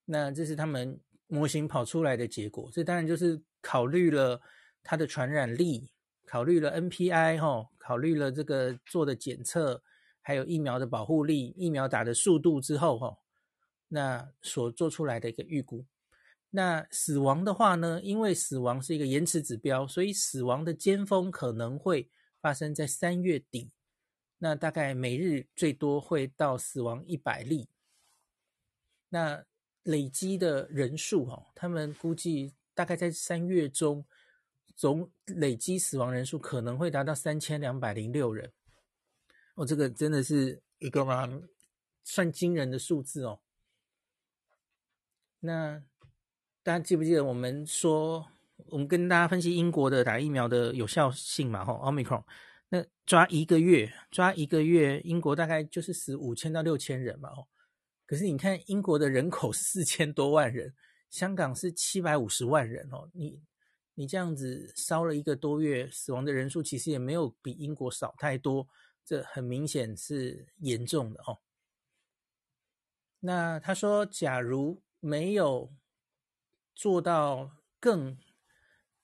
[0.06, 2.70] 那这是他们模型跑出来的结果。
[2.72, 4.42] 这当然就是考虑了
[4.84, 5.92] 它的传染力，
[6.26, 9.82] 考虑了 NPI 哈，考虑了这个做的检测，
[10.22, 13.18] 还有疫苗的保护力、疫苗打的速度之后哈，
[13.88, 15.86] 那所做出来的一个预估。
[16.56, 18.00] 那死亡的话呢？
[18.04, 23.72] 因为死亡是一个延迟指标，所以死亡的尖峰可能会发生在三月底。
[24.38, 27.70] 那大概每日最多会到死亡一百例。
[29.10, 29.46] 那
[29.84, 34.06] 累积的人数哈，他们估计大概在三月中
[34.76, 38.52] 总累积死亡人数可能会达到三千两百零六人。
[39.56, 41.44] 哦，这个真的是一个蛮
[42.04, 43.40] 算惊人的数字哦。
[45.40, 45.84] 那。
[46.66, 48.26] 大家记不记得我们说，
[48.68, 51.66] 我们跟大家分析英国的打疫苗的有效性嘛？
[51.66, 52.24] 吼，Omicron，
[52.70, 57.30] 那抓一个月，抓一个月，英国大概就是死五千到六千人嘛。
[57.36, 57.50] 吼，
[58.14, 60.72] 可是你看英国的人口四千多万人，
[61.10, 63.10] 香港是七百五十万人哦。
[63.12, 63.42] 你
[63.96, 68.68] 你这样子烧了一个多月，死亡的人数其实也没有比英国少太多，
[69.04, 71.40] 这很明显是严重的哦。
[73.20, 75.74] 那他说，假如没有
[76.76, 77.50] 做到
[77.80, 78.16] 更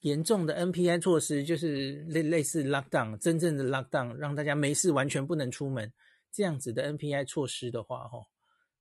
[0.02, 5.92] 严重的 NPI 措施，就是类类似 lockdown，真正的 lockdown，让大家没事完全不能出门
[6.32, 8.24] 这样子的 NPI 措施的话，哈，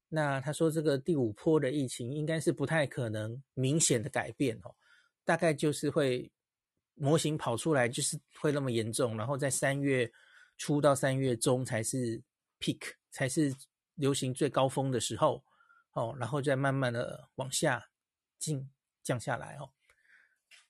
[0.09, 4.75] 那他说这个第五波的疫情应该是不太可能明显的改变哦，
[5.25, 6.31] 大概就是会
[6.95, 10.11] 模型跑出来就是会那么严重，然后在三月
[10.57, 12.23] 初到三月中才是
[12.59, 12.81] peak，
[13.11, 13.55] 才是
[13.95, 15.45] 流行最高峰的时候。
[15.93, 17.89] 哦，然后再慢慢的往下
[18.39, 18.71] 进
[19.03, 19.71] 降下来哦。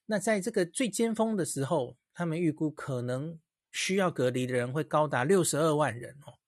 [0.06, 3.38] 那在这个最尖峰的时候，他们预估可能
[3.70, 6.38] 需要隔离的人会高达六十二万人哦，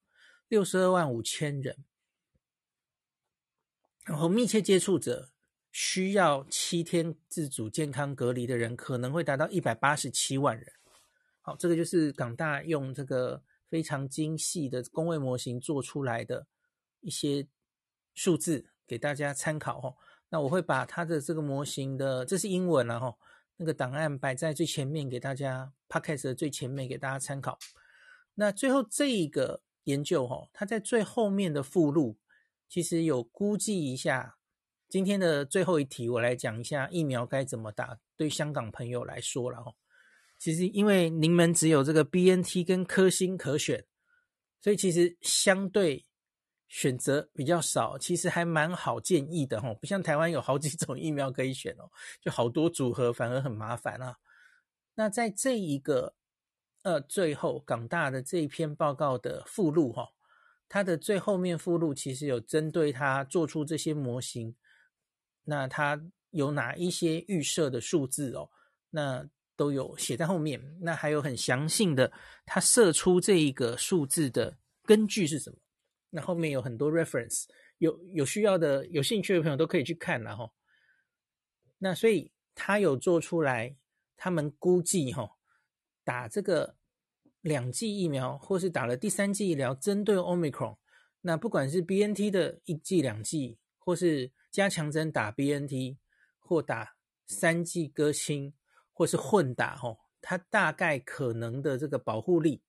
[0.49, 1.85] 六十二万五千人。
[4.11, 5.31] 然后密切接触者
[5.71, 10.67] 需要七天自主健康隔离的人可能会达到一百八十七万人。
[11.41, 16.45] 好，这个就是港大用这个非常精细的公卫模型做出来的
[17.03, 17.47] 一些
[18.13, 19.95] 数字给大家参考哦。
[20.29, 23.17] 那我会把它的这个模型的，这是英文了哈，
[23.59, 27.57] 那个档案摆在最前面给大家，Podcast 的最前面给大家参考。
[28.35, 32.19] 那最后这一个研究哈，它在最后面的附录。
[32.71, 34.39] 其实有估计一下，
[34.89, 37.99] 今天的最后一题，我来讲一下疫苗该怎么打。
[38.17, 39.75] 对香港朋友来说了哦，
[40.39, 43.85] 其实因为您们只有这个 BNT 跟科兴可选，
[44.61, 46.07] 所以其实相对
[46.69, 49.77] 选择比较少，其实还蛮好建议的哦。
[49.81, 51.91] 不像台湾有好几种疫苗可以选哦，
[52.21, 54.17] 就好多组合，反而很麻烦啊。
[54.95, 56.15] 那在这一个
[56.83, 60.09] 呃最后港大的这一篇报告的附录哈。
[60.73, 64.55] 它的最后面附录其实有针对它做出这些模型，
[65.43, 66.01] 那它
[66.31, 68.49] 有哪一些预设的数字哦？
[68.91, 70.79] 那都有写在后面。
[70.81, 72.13] 那还有很详细的，
[72.47, 75.59] 它设出这一个数字的根据是什么？
[76.11, 77.47] 那后面有很多 reference，
[77.79, 80.53] 有有需要的、有兴趣的朋友都可以去看了哈。
[81.79, 83.77] 那所以他有做出来，
[84.17, 85.37] 他们估计哈，
[86.05, 86.77] 打这个。
[87.41, 90.77] 两剂疫苗，或是打了第三剂疫苗，针对 Omicron，
[91.23, 95.97] 那不管是 BNT 的一剂、两剂，或是加强针打 BNT，
[96.39, 98.53] 或打三剂科兴，
[98.93, 102.63] 或是混打，哦，它大概可能的这个保护力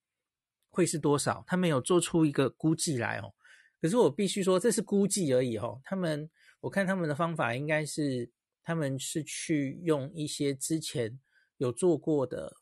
[0.70, 1.44] 会是多少？
[1.46, 3.34] 他们有做出一个估计来哦。
[3.82, 5.82] 可是我必须说，这是估计而已，哦。
[5.84, 6.30] 他们，
[6.62, 8.32] 我看他们的方法应该是，
[8.64, 11.20] 他们是去用一些之前
[11.58, 12.61] 有做过的。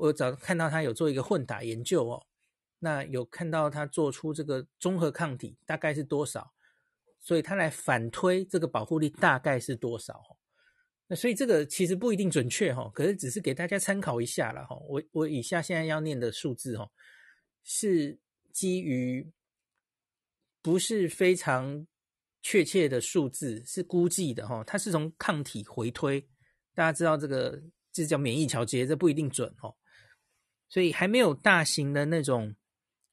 [0.00, 2.26] 我早看到他有做一个混打研究哦，
[2.78, 6.54] 那有看到他做出这个综合抗体大概是多少，
[7.20, 10.38] 所以他来反推这个保护力大概是多少。
[11.06, 14.74] 那所以这个其实不一定准确哈，可是只是给大家参考一下了哈。
[14.88, 16.88] 我我以下现在要念的数字哈，
[17.62, 18.18] 是
[18.52, 19.30] 基于
[20.62, 21.86] 不是非常
[22.40, 24.64] 确切的数字，是估计的哈。
[24.64, 26.20] 它是从抗体回推，
[26.74, 27.60] 大家知道这个
[27.92, 29.76] 这叫免疫桥接，这不一定准哦。
[30.70, 32.54] 所以还没有大型的那种，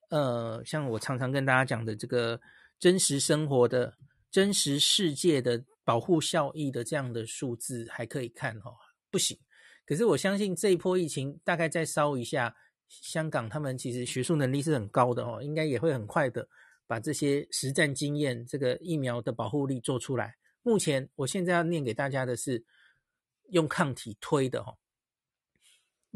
[0.09, 2.39] 呃，像我常常跟大家讲的这个
[2.79, 3.97] 真实生活的
[4.31, 8.75] 真实世界的保护效益的这样的数字还可以看哦，
[9.09, 9.37] 不行。
[9.85, 12.55] 可是我相信这一波疫情大概再烧一下，
[12.87, 16.47] 香港他们其实学术能力是很高的哦，应该也会很快的
[16.85, 20.35] 把这些实战经验、这个疫苗的保护力做出来。
[20.61, 22.63] 目前我现在要念给大家的是
[23.49, 24.77] 用抗体推的哦。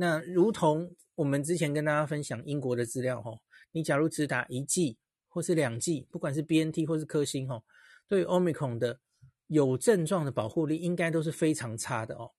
[0.02, 3.39] 那如同我们之前跟大家分享英国的资料哈，
[3.72, 4.97] 你假如只打一剂
[5.30, 7.64] 或是两剂，不管是 BNT 或是科兴哈，
[8.08, 8.99] 对 Omicron 的
[9.45, 12.32] 有症状的保护力应该都是非常差的哦。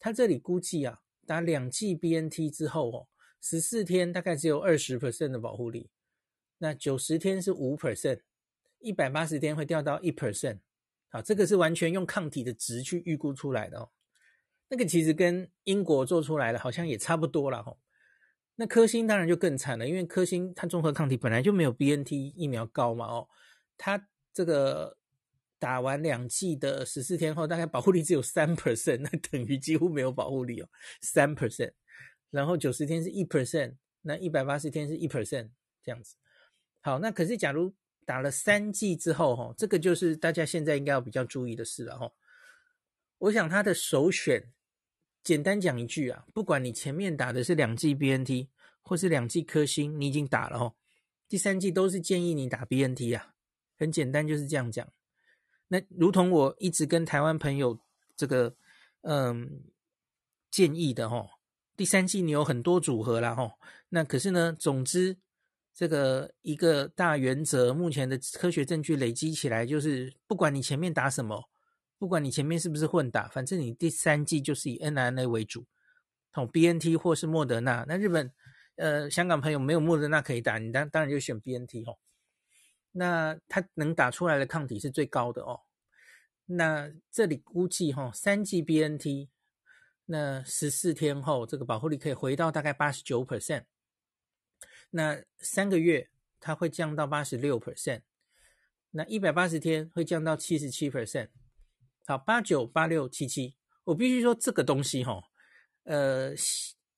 [0.00, 3.08] 他这里估计啊，打两剂 BNT 之后哦，
[3.40, 5.90] 十四天大概只有二十 percent 的保护力，
[6.58, 8.22] 那九十天是五 percent，
[8.80, 10.58] 一百八十天会掉到一 percent。
[11.10, 13.92] 好，这个是完全用抗体的值去预估出来的哦。
[14.70, 17.80] 那个其实跟英国做出来的好像也差不多了吼。
[18.60, 23.28] 那科兴当然就更惨了，因为科兴它综合抗体本来就没有 BNT 疫苗高嘛哦，
[23.76, 24.98] 它这个
[25.60, 30.68] 打完两剂的十四天后，大概保护力只有三 percent，那等于几乎没有保护力哦，
[31.00, 31.72] 三 percent。
[32.30, 35.50] 然后九十天是一 percent，那一百八十天是一 percent
[35.84, 36.16] 这样子。
[36.80, 37.72] 好，那可是假如
[38.04, 42.12] 打了三剂之后哈，这个就是大家现在应该要比较注意的事了哈。
[43.18, 44.52] 我想它的首选。
[45.28, 48.48] 简单讲一句啊，不管你前面打的是两剂 BNT
[48.80, 50.74] 或是两剂科兴，你已经打了哦，
[51.28, 53.34] 第三剂都是建议你打 BNT 啊，
[53.78, 54.88] 很简单就是这样讲。
[55.66, 57.78] 那如同我一直跟台湾朋友
[58.16, 58.56] 这个
[59.02, 59.64] 嗯
[60.50, 61.28] 建议的哦，
[61.76, 63.52] 第三剂你有很多组合啦哦，
[63.90, 65.14] 那可是呢，总之
[65.74, 71.50] 这个一个大原则，目前的科学证据累积起来就是，不管你前面打什么。
[71.98, 75.66] 不管你前面是不是混打，反正你第三剂就是以 mRNA 为主，
[76.32, 77.84] 同 BNT 或是莫德纳。
[77.88, 78.32] 那日本、
[78.76, 81.98] 呃香港朋友没有莫德纳可以打，你当当然就选 BNT 哦。
[82.92, 85.60] 那它能打出来的抗体是最高的哦。
[86.46, 89.28] 那这里估计哈、哦，三剂 BNT，
[90.06, 93.64] 那十四天后这个保护力可以回到大概八十九 percent。
[94.90, 96.08] 那三个月
[96.40, 98.02] 它会降到八十六 percent。
[98.92, 101.28] 那一百八十天会降到七十七 percent。
[102.08, 103.54] 好，八九八六七七，
[103.84, 105.22] 我必须说这个东西哈，
[105.84, 106.32] 呃，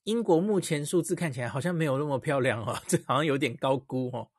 [0.04, 4.30] 英国目前数字看起来好像没有那么漂亮哦，这好像有点高估哦。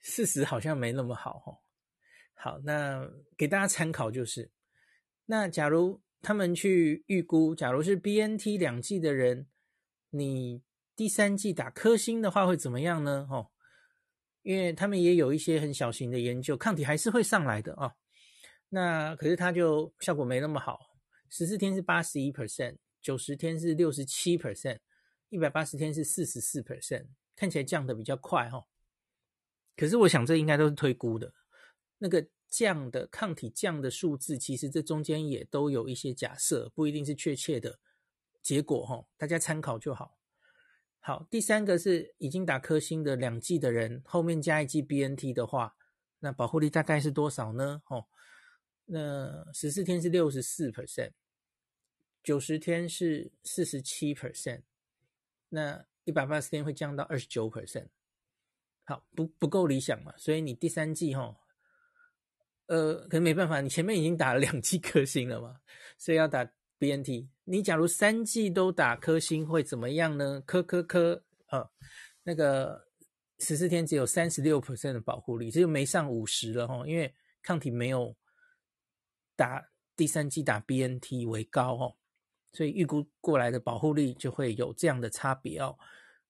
[0.00, 1.62] 事实好像没那么好哦。
[2.34, 4.50] 好，那给大家参考就是，
[5.26, 9.46] 那假如他们去预估，假如是 BNT 两剂的人，
[10.10, 10.60] 你
[10.96, 13.28] 第三剂打科兴的话会怎么样呢？
[13.30, 13.52] 哦，
[14.42, 17.94] 因为他们也有一些很小型的研究，抗体还是会上来的啊。
[18.68, 20.78] 那可是它就效果没那么好，
[21.28, 24.78] 十四天是八十一 percent，九十天是六十七 percent，
[25.28, 28.66] 一百八十天是四十四 percent，看起来降得比较快哈。
[29.76, 31.32] 可是我想这应该都是推估的。
[31.98, 37.78] 那个降的抗体降的数字，其实这中间也都有一些假设，不一定是确切的
[38.42, 40.18] 结果哈，大家参考就好。
[41.00, 45.76] 好，第三个是已经打科兴的两剂的人，后面加一剂 BNT 的话，
[46.18, 47.82] 那保护力大概是多少呢？
[47.88, 48.06] 哦，
[48.86, 51.10] 那十四天是六十四 percent，
[52.22, 54.62] 九十天是四十七 percent，
[55.50, 57.88] 那一百八十天会降到二十九 percent。
[58.84, 61.36] 好，不不够理想嘛，所以你第三季哈。
[62.66, 65.60] 呃，可能没办法，你前面已经打了两剂科星了嘛，
[65.98, 66.44] 所以要打
[66.80, 67.28] BNT。
[67.44, 70.42] 你假如三季都打科星会怎么样呢？
[70.44, 71.70] 科科科，呃，
[72.24, 72.88] 那个
[73.38, 78.16] 十四天只有三十六 percent 的保护力，这就没上五十了哈，因为抗体没有
[79.36, 81.96] 打第三剂打 BNT 为高哦，
[82.52, 85.78] 所以预估过来的保护力就会有这样的差别哦。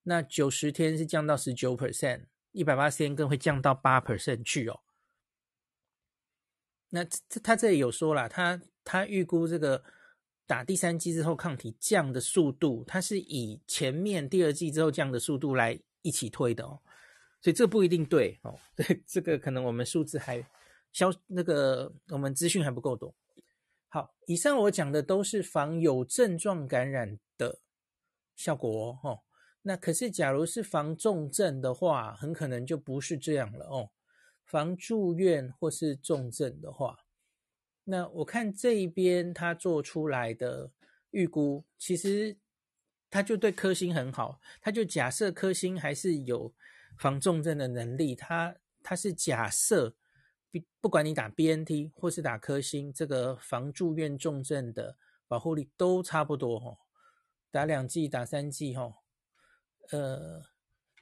[0.03, 4.81] 那九十天是降到十九 percent，一百八十天更会降到八 percent 去哦。
[6.91, 9.83] 那这他这里有说了，他他预估这个
[10.47, 16.81] 打第三剂之后抗体降的速度，它是以前面第二剂之后降的速度来一起推的哦，
[17.43, 20.41] 所以这不一定对哦，对， 这个可能我们数字还
[20.97, 23.15] 消那个我们资讯还不够多。
[23.89, 27.59] 好，以上我讲的都是防有症状感染的
[28.35, 29.21] 效果哦，
[29.61, 33.91] 那可是假如是防重症的话，很可能就不是这样了哦。
[34.47, 37.01] 防住院或是重症的话，
[37.85, 40.71] 那我看这一边他做出来的
[41.11, 42.39] 预估，其实
[43.11, 46.55] 他就对科兴很好，他就假设科兴还是有
[46.97, 49.95] 防重症的能力，他他是假设，
[50.81, 56.79] 不管你打 BNT 或是打科兴，这个防住院重症的保护力都差不多哈，
[57.51, 58.95] 打两剂打三剂哈，
[59.91, 60.43] 呃，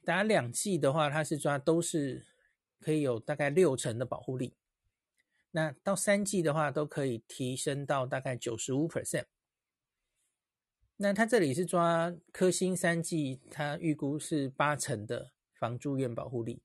[0.04, 2.26] 打两剂的话，它是抓都是。
[2.80, 4.58] 可以有大概六成的保护力，
[5.52, 9.24] 那到三剂的话都可以提升到大概九十五 percent。
[10.98, 16.60] 那他这里是抓科兴三剂，他预估是八成的防住院保护力。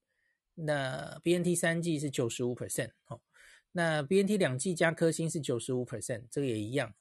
[0.66, 3.22] 那 BNT 三剂是九十五 percent，哦，
[3.72, 6.94] 那 BNT 两剂加科兴是九十五 percent，这个也一样。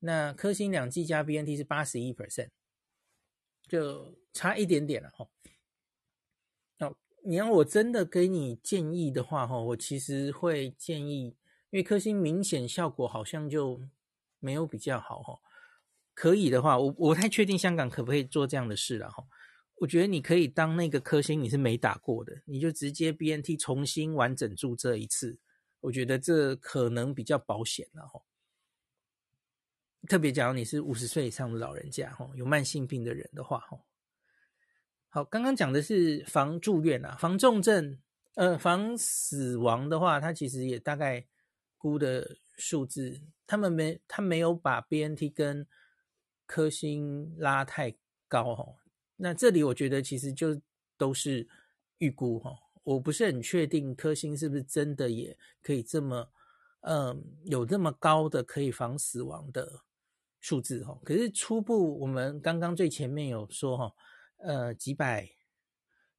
[0.00, 2.48] 那科兴两剂加 BNT 是八十一 percent，
[3.68, 5.28] 就差一点点了，哦。
[7.26, 11.28] 你要我真的给你建议的话，哈，我其实会建议，
[11.70, 13.80] 因为科兴明显效果好像就
[14.40, 15.40] 没有比较好，哈。
[16.12, 19.24] 可以的话，我我不太确定香港可不可以做这样的事了，哈。
[19.84, 25.38] 我觉得你可以当那个科兴你是没打过的，你就直接 BNT 重新完整注射一次，
[25.80, 28.10] 我觉得这可能比较保险了，
[30.08, 33.78] 特别假如你是五十岁以上的老人家，哈，有慢性病的人的话，哈。
[35.10, 37.98] 好，刚刚讲的是防住院啊，防重症，
[38.36, 41.26] 呃，防死亡的话，它其实也大概
[41.76, 45.66] 估的数字，他们没，他没有把 BNT 跟
[46.46, 47.94] 科兴拉太
[48.28, 48.76] 高哈。
[49.16, 50.60] 那这里我觉得其实就
[50.96, 51.48] 都是
[51.98, 56.30] 预估哈，我不是很确定科兴是不是真的也可以这么，
[56.80, 59.82] 嗯，有这么高的可以防死亡的
[60.40, 60.98] 数字哈。
[61.04, 63.94] 可是初步我们刚刚最前面有说哈。
[64.38, 65.26] 呃，几百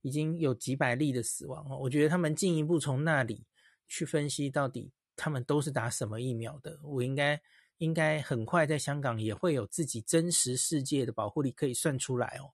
[0.01, 3.45] 已经有几百例的死亡哦，我觉得他们进一步从那里
[3.87, 7.39] 去分析，到底他们都是打什么疫苗的，我应该
[7.77, 12.49] 应该很快在香港也会有自己真实世界的保护力可以算出来哦。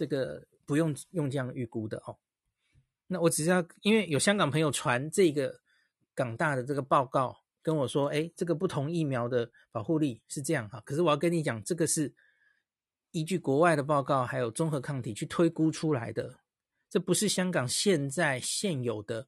[0.00, 2.16] 这个不用用这样预估的哦。
[3.06, 5.60] 那我只是要，因为有香港朋友传这个
[6.14, 12.14] 港大的这个报告跟我说，哎，这个不同疫苗的保护力是这样哈，可是我要跟你讲，这个是。
[13.12, 16.32] 依据国外的报告，还有综合抗体去推估出来的，
[16.88, 19.26] 这不是香港现在现有的，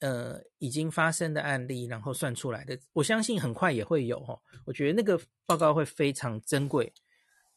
[0.00, 2.78] 呃，已经发生的案例，然后算出来的。
[2.94, 6.90] 我相信很快也会有哦，我觉得那个报告会非常珍贵，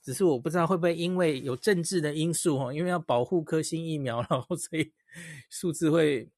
[0.08, 4.94] 只是我不知道会不会因为有政治的因素哦，因为要保护科兴疫苗，然 后所以
[5.50, 6.30] 数字会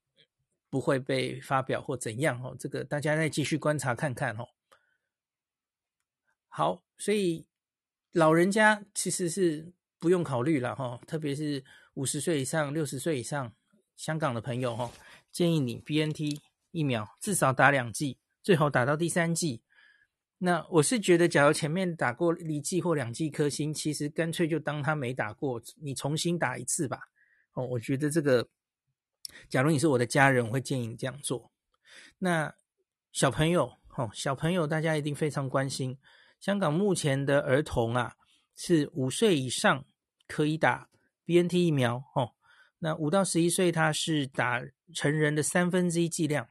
[0.72, 2.58] 不会被发表或怎样哦。
[2.60, 4.48] 这个大家再继续观察看看哦。
[6.48, 7.46] 好，所以
[8.12, 11.64] 老人家其实是不用考虑了哈，特别是
[11.94, 13.54] 五十岁以上、六十岁以上
[13.96, 14.92] 香港的朋友哈，
[15.32, 16.42] 建议你 BNT
[16.72, 19.62] 疫苗至少打两剂，最好打到第三剂。
[20.42, 26.98] 那我是觉得，假如前面打过一剂或两剂科兴，其实干脆就当他没打过，你重新打一次吧。
[27.52, 28.48] 哦，我觉得这个，
[29.50, 31.52] 假如你是我的家人，我会建议你这样做。
[32.20, 32.56] 那
[33.12, 35.98] 小朋友，哦，小朋友大家一定非常关心。
[36.40, 38.16] 香港目前的儿童啊，
[38.56, 39.84] 是五岁以上
[40.26, 40.88] 可以打
[41.26, 42.32] BNT 疫苗，哦，
[42.80, 44.62] 那五到十一岁他是打
[44.94, 46.48] 成人的三分之一剂量。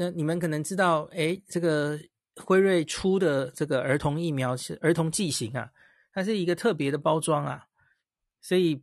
[0.00, 1.98] 那你们可能知道，诶，这个
[2.36, 5.72] 辉瑞出的这个儿童疫苗是儿童剂型啊，
[6.12, 7.66] 它是一个特别的包装啊，
[8.40, 8.80] 所以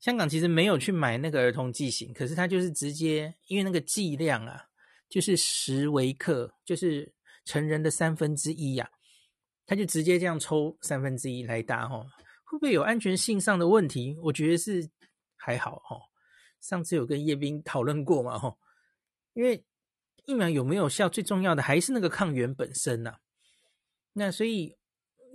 [0.00, 4.64] 香港其实没有去买那个儿童剂型，可是它就是直接，因为那个剂量啊，
[5.10, 7.12] 就是十微克，就是
[7.44, 8.90] 成人的三分之一呀，
[9.66, 12.06] 他就直接这样抽三分之一来打哦，
[12.44, 14.16] 会不会有安全性上的问题？
[14.22, 14.88] 我觉得是
[15.36, 16.00] 还好哦。
[16.62, 18.56] 上次有跟叶斌讨论过嘛，吼，
[19.34, 19.62] 因为。
[20.28, 21.08] 疫苗有没有效？
[21.08, 23.16] 最重要的还是那个抗原本身呐、
[24.12, 24.76] 那所以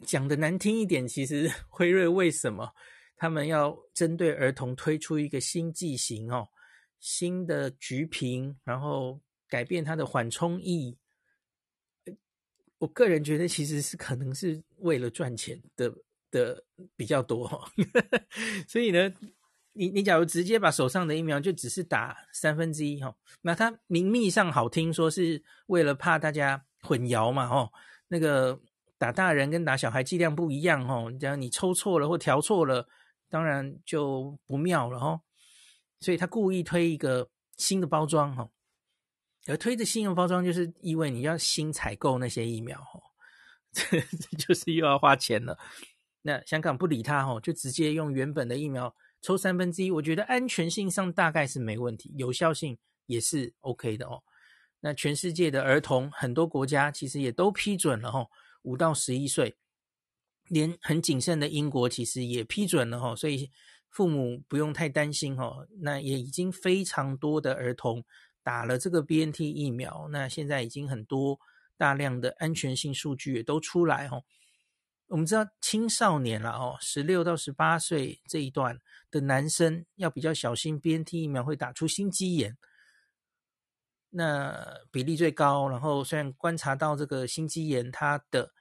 [0.06, 2.72] 讲的难听一点，其实 辉瑞为什么
[3.18, 6.48] 他们要针对儿童推出一个新剂型哦，
[7.00, 10.96] 新的橘瓶，然后改变它的缓冲翼？
[12.78, 15.92] 我个人觉得其实是可能是为了赚钱的
[16.30, 16.64] 的
[16.96, 17.68] 比较多哈。
[18.70, 19.12] 所以呢。
[19.74, 27.72] 你你假如直接把手上的疫苗就只是打三分之一哈，那它名义上好听说是为了怕大家混淆嘛吼，
[28.08, 28.60] 那个
[28.98, 32.88] 打大人跟打小孩剂量不一样吼，只要你抽错了或调错了，
[33.30, 35.22] 当然就不妙了吼，
[36.00, 38.48] 所以他故意推一个新的包装哈，
[39.48, 43.02] 而推的新的包装就是意味你要新采购那些疫苗吼，
[43.74, 44.00] 这
[44.38, 45.58] 就是又要花钱了。
[46.22, 48.96] 那香港不理他吼，就直接用原本的疫苗。
[49.24, 54.22] 抽三分之一，我觉得安全性上大概是没问题，有效性也是 OK 的哦。
[54.82, 58.28] 那全世界的儿童，很多国家其实也都批准了哦，
[58.64, 59.56] 五到十一岁，
[60.50, 63.50] 连很谨慎的英国其实也批准了哦，所以
[63.90, 65.66] 父母不用太担心哦。
[65.80, 68.04] 那也已经非常多的儿童
[68.44, 71.40] 打了这个 BNT 疫苗，那现在已经很多
[71.78, 74.26] 大量的安全性数据也都出来哦。
[75.14, 78.80] 我们知道青少年了哦，十六到十八岁这一段
[79.12, 82.58] 的男生要比较小心，BNT 疫苗会打出心肌炎，
[84.10, 85.70] 那比例最高。
[85.70, 88.54] 然后虽然观察到这个心肌炎，它的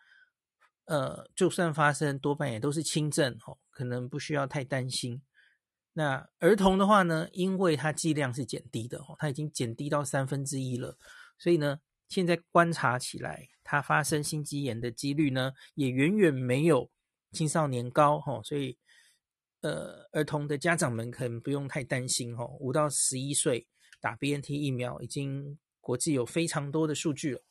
[0.84, 5.22] 呃，就算发生，多半也都是轻症哦，可能不需要太担心。
[5.94, 10.98] 那儿童的话呢，因为它剂量是减低的哦，它已经减低到三分之一了，
[11.38, 11.80] 所以呢。
[12.12, 16.90] 现在观察起来，它发生心肌炎的几率呢，也远远没有
[17.30, 18.76] 青少年高哈，所以
[19.62, 22.44] 呃，儿童的家长们可能不用太担心哈。
[22.60, 23.66] 五到十一岁
[23.98, 27.42] 打 BNT 疫苗，已经国际有非常多的数据了。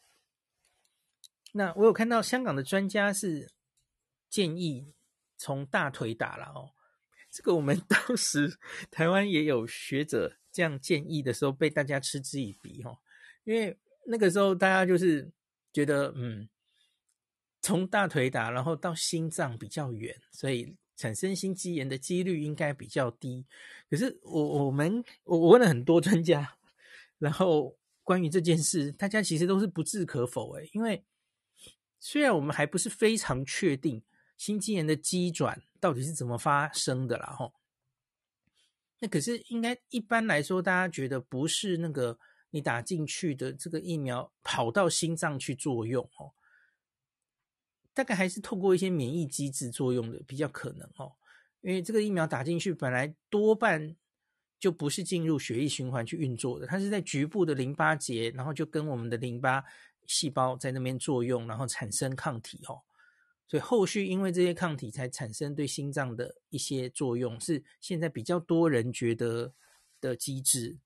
[1.54, 3.52] 那我有看到香港的专家是
[4.30, 4.94] 建议
[5.38, 6.76] 从大腿打了哦，
[7.32, 8.60] 这个我们 当时
[8.92, 13.00] 台湾也有学者这样建议的时候，被大家嗤之以鼻哈，
[13.44, 13.80] 因为。
[14.06, 15.32] 那个时候，大家就是
[15.72, 16.50] 觉得，嗯，
[17.62, 23.46] 从大腿打，然后到心脏比较远，所以产生心肌炎的几率应该比较低。
[23.90, 26.58] 可是我我们我我问了很多专家，
[27.20, 31.06] 然后关于这件事，大家其实都是不置可否诶，因为
[32.00, 34.02] 虽然我们还不是非常确定
[34.36, 37.54] 心肌炎的机转到底是怎么发生的啦，吼，
[39.00, 42.18] 那可是应该一般来说，大家觉得不是那个。
[42.52, 46.32] 你打进去的这个疫苗跑到心脏去作用哦，
[47.94, 51.14] 大概还是透过一些免疫机制作用的比较可能哦，
[51.62, 53.96] 因为这个疫苗打进去本来多半
[54.60, 59.64] 就不是进入血液循环去运作的，它是在局部的淋巴结，然后就跟我们的淋巴
[60.06, 62.82] 细胞在那边作用，然后产生抗体哦，
[63.48, 69.54] 所以后续因为这些抗体才产生对心脏的一些作用，是现在比较多人觉得
[70.02, 70.78] 的机制。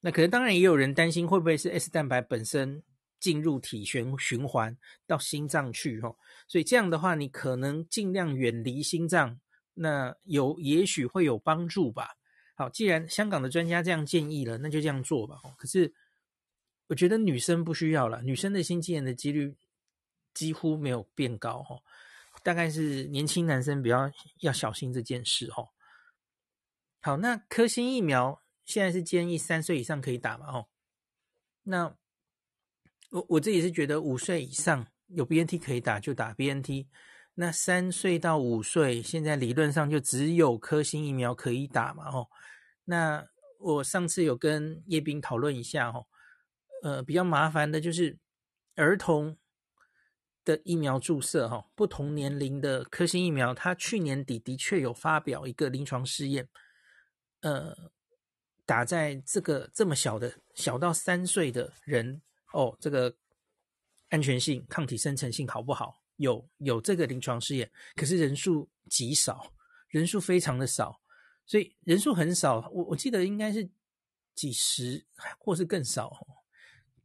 [0.00, 2.82] 那可能当然也有人担心会不会是 S 蛋白本身
[3.18, 4.76] 进入体循循环
[5.06, 6.16] 到心脏去吼，
[6.46, 9.40] 所以这样的话你可能尽量远离心脏，
[9.74, 12.10] 那有也许会有帮助吧。
[12.54, 15.40] 好，既然香港的专家这样建议了，那就这样做吧。
[15.56, 15.92] 可是
[16.86, 19.56] 我觉得女生不需要了，女生的心肌炎的几率
[20.34, 21.82] 几乎没有变高吼，
[22.42, 25.70] 大概是年轻男生比较要小心这件事吼。
[27.00, 28.40] 好，那科兴疫苗。
[28.66, 30.68] 现在是建议三岁以上可以打嘛，哦，
[31.62, 31.96] 那
[33.10, 36.86] 我我自己是觉得五岁以上有 BNT 可以打就打 BNT，
[37.34, 42.28] 那三岁到五岁现在理论上就只有科兴疫苗可以打嘛，哦，
[42.84, 43.26] 那
[43.60, 46.06] 我上次有跟叶斌讨论一下，哦，
[46.82, 48.18] 呃，比较麻烦的就是
[48.74, 49.38] 儿童
[50.44, 56.48] 的疫苗注射，哈，不同年龄的科兴疫苗，它去年底的确有发表一个临床试验。
[57.40, 57.76] 呃，
[58.66, 62.20] 打在这个这么小的小到三岁的人
[62.52, 63.14] 哦，这个
[64.10, 66.02] 安全性、抗体生成性好不好？
[66.16, 69.52] 有有这个临床试验，可是人数极少，
[69.88, 71.00] 人数非常的少，
[71.46, 72.68] 所以人数很少。
[72.72, 73.68] 我我记得应该是
[74.34, 75.04] 几十
[75.38, 76.26] 或是更少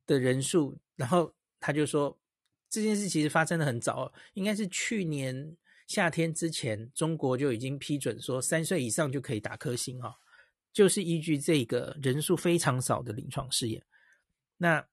[0.07, 0.78] 的人数。
[0.95, 2.18] 然后他就说
[2.70, 5.57] 这件事其实发生的很早，应该是去年
[5.88, 10.18] 夏天之前，中国就已经批准说三岁以上就可以打科兴哈。
[10.74, 13.84] 就是依据这个人数非常少的临床试验，
[14.57, 14.86] 那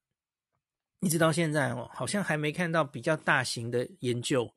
[1.01, 4.53] 一直到现在哦，好像还没看到比较大型的研究。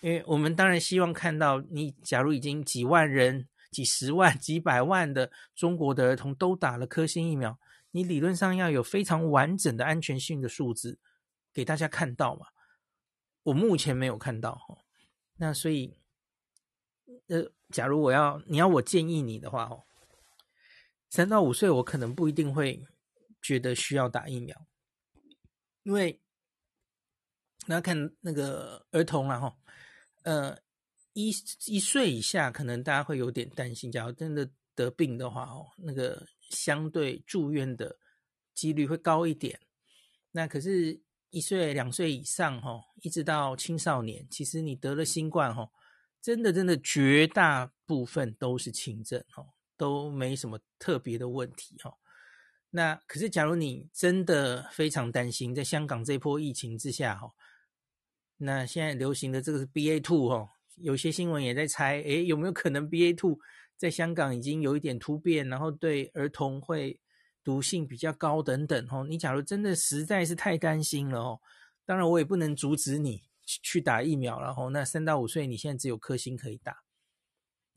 [0.00, 7.58] 因为我们当然希望看到，你假如已经几万人、几十万、几百万的中国的儿童都打了科兴疫苗，
[7.92, 10.98] 你理论上要有非常完整的安全性的数字
[11.54, 12.46] 给大家看到嘛。
[13.44, 14.78] 我目前没有看到哦，
[15.36, 15.96] 那所以，
[17.28, 19.84] 呃，假如我要你要我建议你的话哦。
[21.08, 22.84] 三到五岁，我可能不一定会
[23.40, 24.66] 觉得需要打疫苗，
[25.84, 26.20] 因为
[27.66, 29.56] 那看那个儿童了哈，
[30.24, 30.58] 呃，
[31.14, 31.30] 一
[31.66, 37.98] 一岁以下，可能大家会有点担心，假如真的得病的话，哦，那个相对住院的
[38.54, 39.58] 几率会高一点。
[40.32, 41.00] 那可是，
[41.30, 45.70] 一岁、两岁以上，哈，一直到青少年，其实你得了新冠，哈，
[46.20, 49.55] 真的真的绝大部分都是轻症，哈。
[49.76, 51.96] 都没什么特别的问题哈，
[52.70, 57.32] 那可是假如你真的非常担心，在香港这波疫情之下哈，
[58.38, 63.38] 那现在流行的这个是 BA two 哈，有些新闻也在猜，诶，有没有可能 BA two
[63.76, 66.98] 在香港已经有一点突变，然后对儿童会
[67.44, 71.40] 毒性比较高等等哈，你假如真的实在是太担心了哦，
[71.84, 76.85] 当然我也不能阻止你去打疫苗，然后那三到五岁你现在只有科兴可以打。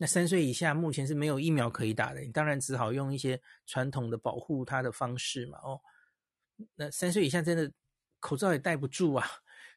[0.02, 5.60] 那三岁以下目前是没有疫苗可以打的，你当然只好用一些传统的保护他的方式嘛。
[5.62, 5.82] 哦，
[6.76, 7.70] 那三岁以下真的
[8.22, 9.28] 口罩也戴不住啊，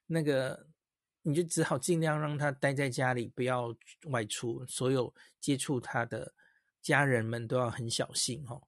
[0.07, 0.69] 那个
[1.23, 3.75] 你就只好尽量让他待在家里，不要
[4.11, 6.33] 外出，所有接触他的
[6.81, 8.63] 家人们都要很小心哦。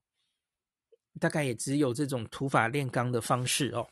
[1.21, 3.87] 大概也只有这种土法炼钢的方式哦。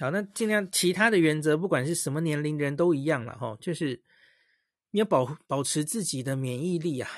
[0.00, 4.02] 好，那尽量其他的原则，不管是什么年龄人都一样了哈，就是。
[4.90, 7.10] 你要保保持自己的免疫力啊！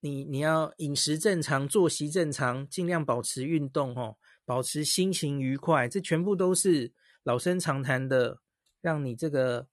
[0.00, 6.92] 你你要饮食正常，作息正常，尽量保持运动哦，保持心情愉快，这全部都是
[7.22, 8.40] 老生常谈的，
[8.80, 9.68] 让你这个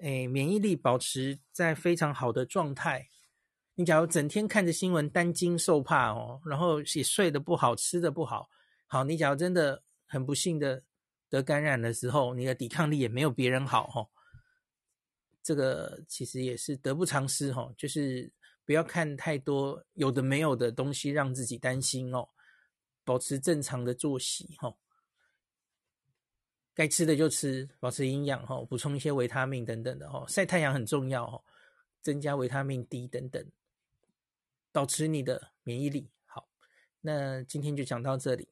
[0.00, 3.08] 诶免疫力保持在非常好的状态。
[3.76, 8.50] 你假如整天看着新闻担惊受怕哦，然后也睡得不好，吃得不好，
[8.86, 10.82] 好，你假如真的很不幸的
[11.30, 14.10] 得感染的时候，你的抵抗力也没有别人好哦。
[15.48, 18.30] 这个其实也是得不偿失哈，就是
[18.66, 22.28] 不要看太多有的没有的东西，让自己担心哦。
[23.02, 24.76] 保持正常的作息哈，
[26.74, 30.22] 该吃的就吃，保持营养哈，补充一些维他命等等的哈。
[30.28, 31.42] 晒太阳很重要哈，
[32.02, 33.50] 增加维他命 D 等等，
[34.70, 36.10] 保持你的免疫力。
[36.26, 36.46] 好，
[37.00, 38.50] 那今天就讲到这里。